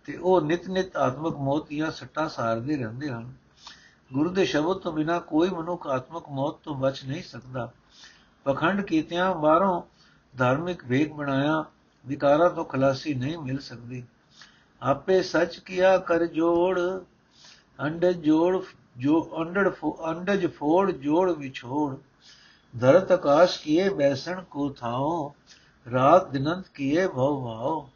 ਤੇ 0.04 0.16
ਉਹ 0.16 0.40
ਨਿਤ 0.40 0.68
ਨਿਤ 0.68 0.96
ਆਤਮਕ 0.96 1.36
ਮੌਤ 1.36 1.68
ਦੀਆਂ 1.68 1.90
ਸੱਟਾਂ 1.90 2.28
ਸਾਰਦੇ 2.28 2.76
ਰਹਿੰਦੇ 2.76 3.10
ਹਨ। 3.10 3.32
ਗੁਰੂ 4.12 4.30
ਦੇ 4.30 4.44
ਸ਼ਬਦ 4.44 4.78
ਤੋਂ 4.78 4.92
ਬਿਨਾ 4.92 5.18
ਕੋਈ 5.18 5.48
ਮਨੁੱਖ 5.48 5.86
ਆਤਮਕ 5.86 6.28
ਮੌਤ 6.28 6.58
ਤੋਂ 6.64 6.74
ਬਚ 6.74 7.04
ਨਹੀਂ 7.04 7.22
ਸਕਦਾ। 7.22 7.72
ਪਖੰਡ 8.46 8.80
ਕੀਤਿਆਂ 8.80 9.34
ਬਾਹਰੋਂ 9.34 9.82
ਧਾਰਮਿਕ 10.34 10.84
ਵੇਗ 10.84 11.12
ਬਣਾਇਆ, 11.12 11.64
ਵਿਕਾਰਾਂ 12.04 12.50
ਤੋਂ 12.50 12.64
ਖਲਾਸੀ 12.64 13.14
ਨਹੀਂ 13.14 13.38
ਮਿਲ 13.38 13.58
ਸਕਦੀ। 13.58 14.04
ਆਪੇ 14.82 15.22
ਸੱਚ 15.22 15.58
ਕੀਆ 15.58 15.96
ਕਰ 15.98 16.26
ਜੋੜ 16.26 16.78
ਅੰਡ 17.78 18.04
ਜੋੜ 18.06 18.62
ਜੋ 18.98 19.20
ਅੰਡੜ 19.40 19.70
ਅੰਡਜ 20.08 20.46
ਫੋੜ 20.48 20.90
ਜੋੜ 20.90 21.30
ਵਿਛੋੜ 21.30 21.96
ਧਰਤ 22.74 23.12
ਆਕਾਸ਼ 23.12 23.58
ਕੀਏ 23.62 23.88
ਬੈਸਣ 23.88 24.42
ਕੋ 24.50 24.68
ਥਾਓ 24.70 25.34
ਰਾਤ 25.86 26.30
ਦਿਨੰਤ 26.30 26.68
ਕੀਏ 26.74 27.06
ਭਉ 27.06 27.40
ਭਾਓ 27.44 27.88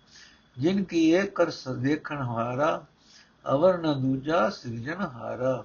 ਜਿਨ 0.56 0.82
ਕੀਏ 0.84 1.22
ਕਰ 1.34 1.50
ਦੇਖਣ 1.76 2.22
ਹਾਰਾ 2.22 2.84
ਅਵਰ 3.44 3.78
ਨ 3.78 3.94
ਦੂਜਾ 4.00 4.48
ਸਿਰਜਣ 4.50 5.00
ਹਾਰਾ 5.02 5.64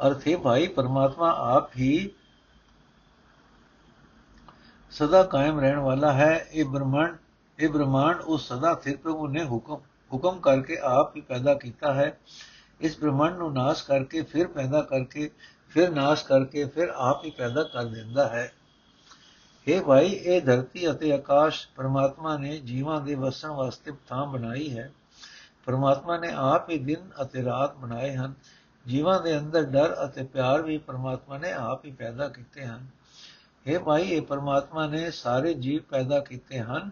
ਅਰਥੇ 0.00 0.36
ਭਾਈ 0.36 0.66
ਪਰਮਾਤਮਾ 0.66 1.30
ਆਪ 1.46 1.76
ਹੀ 1.76 2.10
ਸਦਾ 4.92 5.22
ਕਾਇਮ 5.22 5.60
ਰਹਿਣ 5.60 5.78
ਵਾਲਾ 5.78 6.12
ਹੈ 6.12 6.34
ਇਹ 6.52 6.64
ਬ੍ਰਹਮੰਡ 6.64 7.16
ਇਹ 7.58 7.68
ਬ੍ਰਹਮਾਂਡ 7.68 8.20
ਉਸ 8.20 8.48
ਸਦਾ 8.48 8.74
ਸਥਿਰ 8.74 8.96
ਪ੍ਰਭੂ 8.96 9.28
ਨੇ 9.28 9.44
ਹੁਕਮ 9.44 9.80
ਹੁਕਮ 10.12 10.40
ਕਰਕੇ 10.40 10.76
ਆਪ 10.78 11.16
ਹੀ 11.16 11.20
ਪੈਦਾ 11.20 11.54
ਕੀਤਾ 11.54 11.94
ਹੈ। 11.94 12.18
ਇਸ 12.80 12.98
ਬ੍ਰਹਮੰਡ 12.98 13.36
ਨੂੰ 13.36 13.52
ਨਾਸ਼ 13.52 13.84
ਕਰਕੇ 13.84 14.22
ਫਿਰ 14.22 14.46
ਪੈਦਾ 14.46 14.82
ਕਰਕੇ, 14.82 15.30
ਫਿਰ 15.68 15.90
ਨਾਸ਼ 15.90 16.24
ਕਰਕੇ, 16.24 16.64
ਫਿਰ 16.64 16.88
ਆਪ 16.88 17.24
ਹੀ 17.24 17.30
ਪੈਦਾ 17.30 17.62
ਕਰ 17.62 17.84
ਦਿੰਦਾ 17.84 18.28
ਹੈ। 18.28 18.52
ਇਹ 19.66 19.82
ਭਾਈ, 19.82 20.06
ਇਹ 20.06 20.42
ਧਰਤੀ 20.42 20.90
ਅਤੇ 20.90 21.12
ਆਕਾਸ਼ 21.12 21.68
ਪਰਮਾਤਮਾ 21.76 22.36
ਨੇ 22.36 22.58
ਜੀਵਾਂ 22.58 23.00
ਦੇ 23.00 23.14
ਵਸਣ 23.14 23.48
ਵਾਸਤੇ 23.48 23.92
ਥਾਂ 24.08 24.26
ਬਣਾਈ 24.26 24.78
ਹੈ। 24.78 24.92
ਪਰਮਾਤਮਾ 25.64 26.18
ਨੇ 26.18 26.28
ਆਪ 26.36 26.70
ਹੀ 26.70 26.78
ਦਿਨ 26.78 27.10
ਅਤੇ 27.22 27.44
ਰਾਤ 27.44 27.76
ਬਣਾਏ 27.76 28.16
ਹਨ। 28.16 28.34
ਜੀਵਾਂ 28.86 29.20
ਦੇ 29.20 29.38
ਅੰਦਰ 29.38 29.62
ਡਰ 29.62 29.96
ਅਤੇ 30.04 30.24
ਪਿਆਰ 30.24 30.62
ਵੀ 30.62 30.78
ਪਰਮਾਤਮਾ 30.78 31.38
ਨੇ 31.38 31.52
ਆਪ 31.52 31.84
ਹੀ 31.84 31.90
ਪੈਦਾ 31.90 32.28
ਕੀਤੇ 32.28 32.64
ਹਨ। 32.64 32.86
ਇਹ 33.66 33.78
ਭਾਈ, 33.78 34.02
ਇਹ 34.02 34.22
ਪਰਮਾਤਮਾ 34.22 34.86
ਨੇ 34.86 35.10
ਸਾਰੇ 35.10 35.54
ਜੀਵ 35.54 35.82
ਪੈਦਾ 35.82 36.20
ਕੀਤੇ 36.20 36.60
ਹਨ। 36.60 36.90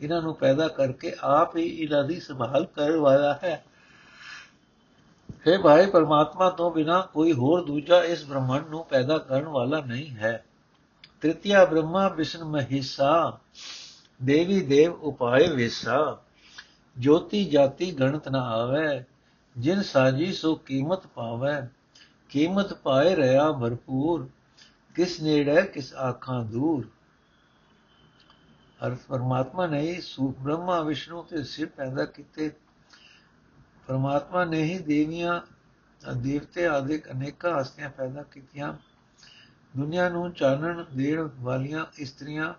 ਇਹਨਾਂ 0.00 0.22
ਨੂੰ 0.22 0.34
ਪੈਦਾ 0.34 0.68
ਕਰਕੇ 0.68 1.14
ਆਪ 1.20 1.56
ਹੀ 1.56 1.62
ਇਹਨਾਂ 1.62 2.04
ਦੀ 2.04 2.20
ਸੰਭਾਲ 2.20 2.64
ਕਰਨ 2.64 2.96
ਵਾਲਾ 2.96 3.38
ਹੈ। 3.44 3.64
ਹੈ 5.48 5.58
ਭਾਈ, 5.58 5.86
ਪਰਮਾਤਮਾ 5.86 6.50
ਤੋਂ 6.50 6.70
ਬਿਨਾ 6.70 7.00
ਕੋਈ 7.00 7.32
ਹੋਰ 7.32 7.64
ਦੂਜਾ 7.64 8.04
ਇਸ 8.04 8.24
ਬ੍ਰਹਮੰਡ 8.24 8.68
ਨੂੰ 8.68 8.84
ਪੈਦਾ 8.84 9.18
ਕਰਨ 9.18 9.44
ਵਾਲਾ 9.44 9.80
ਨਹੀਂ 9.80 10.10
ਹੈ। 10.10 10.44
ਤ੍ਰਿਤੀਆ 11.20 11.64
ਬ੍ਰਹਮਾ 11.64 12.08
ਵਿਸ਼ਨ 12.08 12.44
ਮਹਿਸਾ, 12.44 13.38
ਦੇਵੀ 14.22 14.60
ਦੇਵ 14.60 14.92
ਉਪਾਏ 14.92 15.48
ਵੇਸਾ। 15.48 16.18
ਜੋਤੀ 16.98 17.44
ਜਾਤੀ 17.44 17.92
ਗਣਤ 17.92 18.28
ਨਾ 18.28 18.40
ਆਵੇ, 18.40 19.04
ਜਿਨ 19.58 19.82
ਸਾਜੀ 19.82 20.32
ਸੋ 20.32 20.54
ਕੀਮਤ 20.54 21.06
ਪਾਵੇ। 21.06 21.68
ਕੀਮਤ 22.28 22.72
ਪਾਏ 22.72 23.16
ਰਿਆ 23.16 23.52
ਭਰਪੂਰ, 23.52 24.28
ਕਿਸ 24.94 25.22
ਨੇੜੇ 25.22 25.62
ਕਿਸ 25.62 25.94
ਆਖਾਂ 25.94 26.44
ਦੂਰ। 26.44 26.88
ਅਰਥ 28.86 28.98
ਪਰਮਾਤਮਾ 29.08 29.66
ਨੇ 29.66 29.80
ਹੀ 29.80 30.00
ਸੂਖ 30.00 30.38
ਬ੍ਰਹਮਾ, 30.38 30.80
ਵਿਸ਼ਨੂੰ 30.80 31.24
ਤੇ 31.24 31.42
ਸਿਰ 31.42 31.66
ਪੈਦਾ 31.66 32.04
ਕੀਤੇ। 32.04 32.50
ਪਰਮਾਤਮਾ 33.86 34.44
ਨੇ 34.44 34.62
ਹੀ 34.62 34.78
ਦੇਵੀਆਂ, 34.78 35.40
ਦੇਵਤੇ 36.16 36.66
ਆਦਿਕ 36.66 37.10
ਅਨੇਕਾਂ 37.10 37.60
ਹਸਤੀਆਂ 37.60 37.90
ਪੈਦਾ 37.90 38.22
ਕੀਤੀਆਂ। 38.22 38.74
ਦੁਨੀਆ 39.76 40.08
ਨੂੰ 40.08 40.32
ਚਾਨਣ 40.32 40.84
ਦੇਣ 40.84 41.28
ਵਾਲੀਆਂ 41.36 41.84
ਇਸਤਰੀਆਂ, 41.94 42.54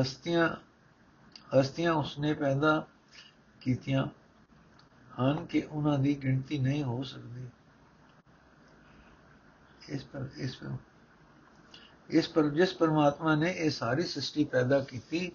ਹਸਤੀਆਂ 0.00 0.48
ਹਸਤੀਆਂ 1.60 1.92
ਉਸਨੇ 1.92 2.32
ਪੈਦਾ 2.34 2.86
ਕੀਤੀਆਂ 3.60 4.06
ਹਨ 5.20 5.46
ਕਿ 5.46 5.60
ਉਹਨਾਂ 5.60 5.98
ਦੀ 5.98 6.14
ਗਿਣਤੀ 6.22 6.58
ਨਹੀਂ 6.58 6.82
ਹੋ 6.82 7.02
ਸਕਦੀ। 7.02 7.46
ਇਸ 9.88 10.04
ਪਰ 10.04 10.28
ਇਸ 10.36 10.56
ਪਰ 10.56 10.76
ਇਸ 12.14 12.28
ਪਰ, 12.28 12.48
ਜਿਸ 12.48 12.74
ਪਰਮਾਤਮਾ 12.74 13.34
ਨੇ 13.34 13.54
ਇਹ 13.58 13.70
ਸਾਰੀ 13.70 14.02
ਸ੍ਰਿਸ਼ਟੀ 14.02 14.44
ਪੈਦਾ 14.44 14.80
ਕੀਤੀ, 14.80 15.32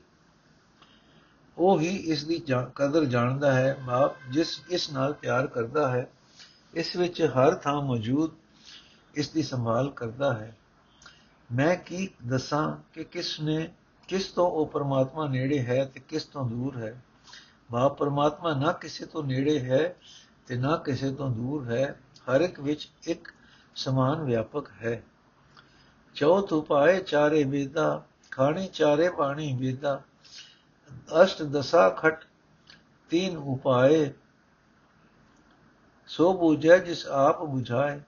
ਉਹ 1.58 1.80
ਹੀ 1.80 1.96
ਇਸ 1.96 2.24
ਦੀ 2.24 2.44
ਕਦਰ 2.76 3.06
ਜਾਣਦਾ 3.06 3.52
ਹੈ, 3.54 3.74
ਬਾਪ 3.86 4.15
ਜਿਸ, 4.32 4.62
ਇਸ 4.70 4.89
ਨਾਲ 4.89 5.13
ਪਿਆਰ 5.13 5.48
ਕਰਦਾ 5.48 5.89
ਹੈ, 5.92 6.10
ਇਸ 6.74 6.96
ਵਿੱਚ 6.96 7.22
ਹਰ 7.22 7.56
ਥਾਂ 7.56 7.82
ਮੌਜੂਦ 7.82 8.32
ਇਸ 9.15 9.30
ਦੀ 9.30 9.44
ਸੰਭਾਲ 9.44 9.89
ਕਰਦਾ 9.89 10.34
ਹੈ। 10.34 10.56
ਮੈਂ 11.50 11.76
ਕੀ 11.76 12.10
ਦੱਸਾਂ 12.26 12.78
ਕਿ 12.94 13.04
ਕਿਸ 13.04 13.39
ਨੇ, 13.39 13.70
ਕਿਸ 14.08 14.28
ਤੋਂ 14.28 14.52
ਉਹ 14.52 14.65
ਪਰਮਾਤਮਾ 14.65 15.28
ਨੇੜੇ 15.28 15.60
ਹੈ 15.60 15.86
ਤੇ 15.86 16.00
ਕਿਸ 16.00 16.24
ਤੋਂ 16.24 16.50
ਦੂਰ 16.50 16.78
ਹੈ? 16.78 17.02
ਬਾਪ 17.72 17.98
ਪਰਮਾਤਮਾ 17.98 18.54
ਨਾ 18.54 18.72
ਕਿਸੇ 18.72 19.06
ਤੋਂ 19.06 19.24
ਨੇੜੇ 19.24 19.60
ਹੈ 19.60 19.96
ਤੇ 20.48 20.56
ਨਾ 20.56 20.78
ਕਿਸੇ 20.78 21.12
ਤੋਂ 21.12 21.30
ਦੂਰ 21.30 21.72
ਹੈ, 21.72 22.00
ਹਰ 22.28 22.42
ਇੱਕ 22.42 22.60
ਵਿੱਚ 22.60 22.89
ਇੱਕ 23.04 23.34
ਸਮਾਨ 23.76 24.24
ਵਿਆਪਕ 24.24 24.70
ਹੈ। 24.82 25.04
ਜੋ 26.20 26.42
ਤੂ 26.42 26.62
ਪਾਏ 26.62 27.00
ਚਾਰੇ 27.00 27.44
ਵੇਦਾ, 27.44 28.04
ਖਾਣੀ 28.32 28.68
ਚਾਰੇ 28.68 29.10
ਪਾਣੀ 29.10 29.58
ਵੇਦਾ, 29.60 30.02
ਅਸ਼ਟ 31.24 31.44
ਦਸਾ 31.44 31.90
ਖਟ 31.90 32.26
ਤੀਨ 33.10 33.38
ਉਪਾਏ, 33.38 34.14
ਸੋ 36.08 36.34
ਬੁਝੈ 36.34 36.78
ਜਿਸ 36.78 37.08
ਆਪ 37.08 37.44
ਬੁਝਾਏ, 37.44 38.00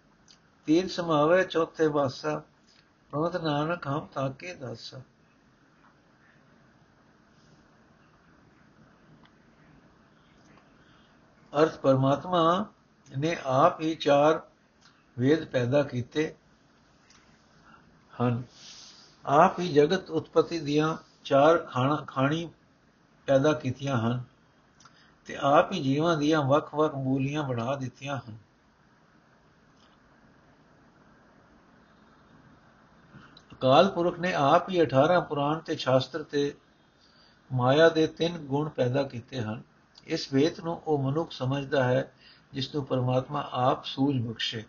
ਤੀਨ 0.65 0.87
ਸਮਾਵੇ 0.87 1.43
ਚੌਥੇ 1.43 1.87
ਵਾਸਾ 1.87 2.41
ਭਗਤ 3.15 3.41
ਨਾਨਕ 3.41 3.87
ਹਮ 3.87 4.07
ਤਾਕੇ 4.13 4.53
ਦਾਸਾ। 4.53 5.01
ਅਰਥ 11.61 11.77
ਪਰਮਾਤਮਾ 11.77 12.65
ਨੇ 13.17 13.37
ਆਪ 13.45 13.81
ਹੀ 13.81 13.95
ਚਾਰ 13.95 14.41
ਵੇਦ 15.19 15.45
ਪੈਦਾ 15.45 15.83
ਕੀਤੇ 15.83 16.35
ਹਨ। 18.21 18.43
ਆਪ 19.25 19.59
ਹੀ 19.59 19.73
ਜਗਤ 19.73 20.09
ਉਤਪਤੀ 20.09 20.59
ਦੀਆਂ 20.59 20.97
ਚਾਰ 21.23 21.57
ਖਾਣਾ 21.57 21.95
ਖਾਣੀ 22.07 22.49
ਪੈਦਾ 23.27 23.53
ਕੀਤੀਆਂ 23.53 23.97
ਹਨ 23.97 24.23
ਤੇ 25.25 25.37
ਆਪ 25.41 25.71
ਹੀ 25.71 25.83
ਜੀਵਾਂ 25.83 26.17
ਦੀਆਂ 26.17 26.41
ਵੱਖ-ਵੱਖ 26.41 26.95
ਮੂਲੀਆਂ 26.95 27.43
ਬਣਾ 27.43 27.75
ਦਿੱਤੀਆਂ 27.75 28.17
ਹਨ। 28.17 28.37
ਅਕਾਲ 33.53 33.89
ਪੁਰਖ 33.89 34.19
ਨੇ 34.19 34.33
ਆਪ 34.33 34.69
ਹੀ 34.69 34.81
18 34.81 35.19
ਪੁਰਾਣ 35.21 35.59
ਤੇ 35.59 35.75
ਸ਼ਾਸਤਰ 35.75 36.23
ਤੇ 36.23 36.53
ਮਾਇਆ 37.53 37.89
ਦੇ 37.89 38.07
ਤਿੰਨ 38.07 38.37
ਗੁਣ 38.37 38.69
ਪੈਦਾ 38.69 39.03
ਕੀਤੇ 39.03 39.41
ਹਨ। 39.41 39.61
ਇਸ 40.05 40.33
ਵੇਤ 40.33 40.59
ਨੂੰ 40.59 40.81
ਉਹ 40.87 40.97
ਮਨੁੱਖ 40.97 41.31
ਸਮਝਦਾ 41.31 41.83
ਹੈ 41.83 42.13
ਜਿਸ 42.53 42.75
ਨੂੰ 42.75 42.85
ਪਰਮਾਤਮਾ 42.85 43.49
ਆਪ 43.51 43.85
ਸੂਝ 43.85 44.21
ਬਖਸ਼ੇ। 44.21 44.65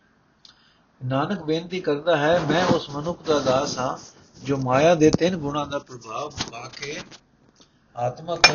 ਨਾਨਕ 1.05 1.43
ਬੇਨਤੀ 1.43 1.81
ਕਰਦਾ 1.81 2.17
ਹੈ, 2.17 2.39
ਮੈਂ 2.41 2.67
ਉਸ 2.67 2.91
ਮਨੁੱਖ 2.91 3.23
ਦਾ 3.23 3.39
ਦਾਸ 3.39 3.79
ਹਾਂ, 3.79 3.97
ਜੋ 4.45 4.57
ਮਾਇਆ 4.57 4.95
ਦੇ 4.95 5.11
ਤਿੰਨ 5.11 5.37
ਗੁਣਾਂ 5.37 5.67
ਦਾ 5.67 5.79
ਪ੍ਰਭਾਵ 5.79 6.31
ਪਾ 6.51 6.69
ਕੇ 6.69 7.01
ਆਤਮਕ 7.97 8.47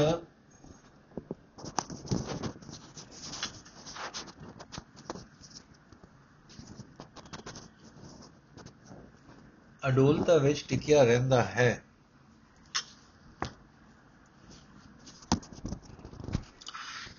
ਅਡੋਲਤਾ 9.88 10.38
ਵਿੱਚ 10.38 10.66
ਟਿਕਿਆ 10.70 11.04
ਰਹਿੰਦਾ 11.04 11.44
ਹੈ। 11.44 11.84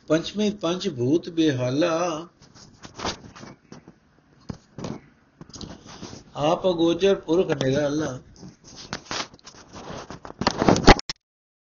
ਪੰਚਵੇਂ 0.08 0.52
ਪੰਜ 0.52 0.88
ਭੂਤ 0.88 1.28
ਬਿਹਾਲਾ 1.28 2.28
ਆਪ 6.38 6.66
ਅਗੋਚਰ 6.66 7.14
ਪੁਰਖ 7.14 7.50
ਨਿਰਾਲਾ 7.62 8.18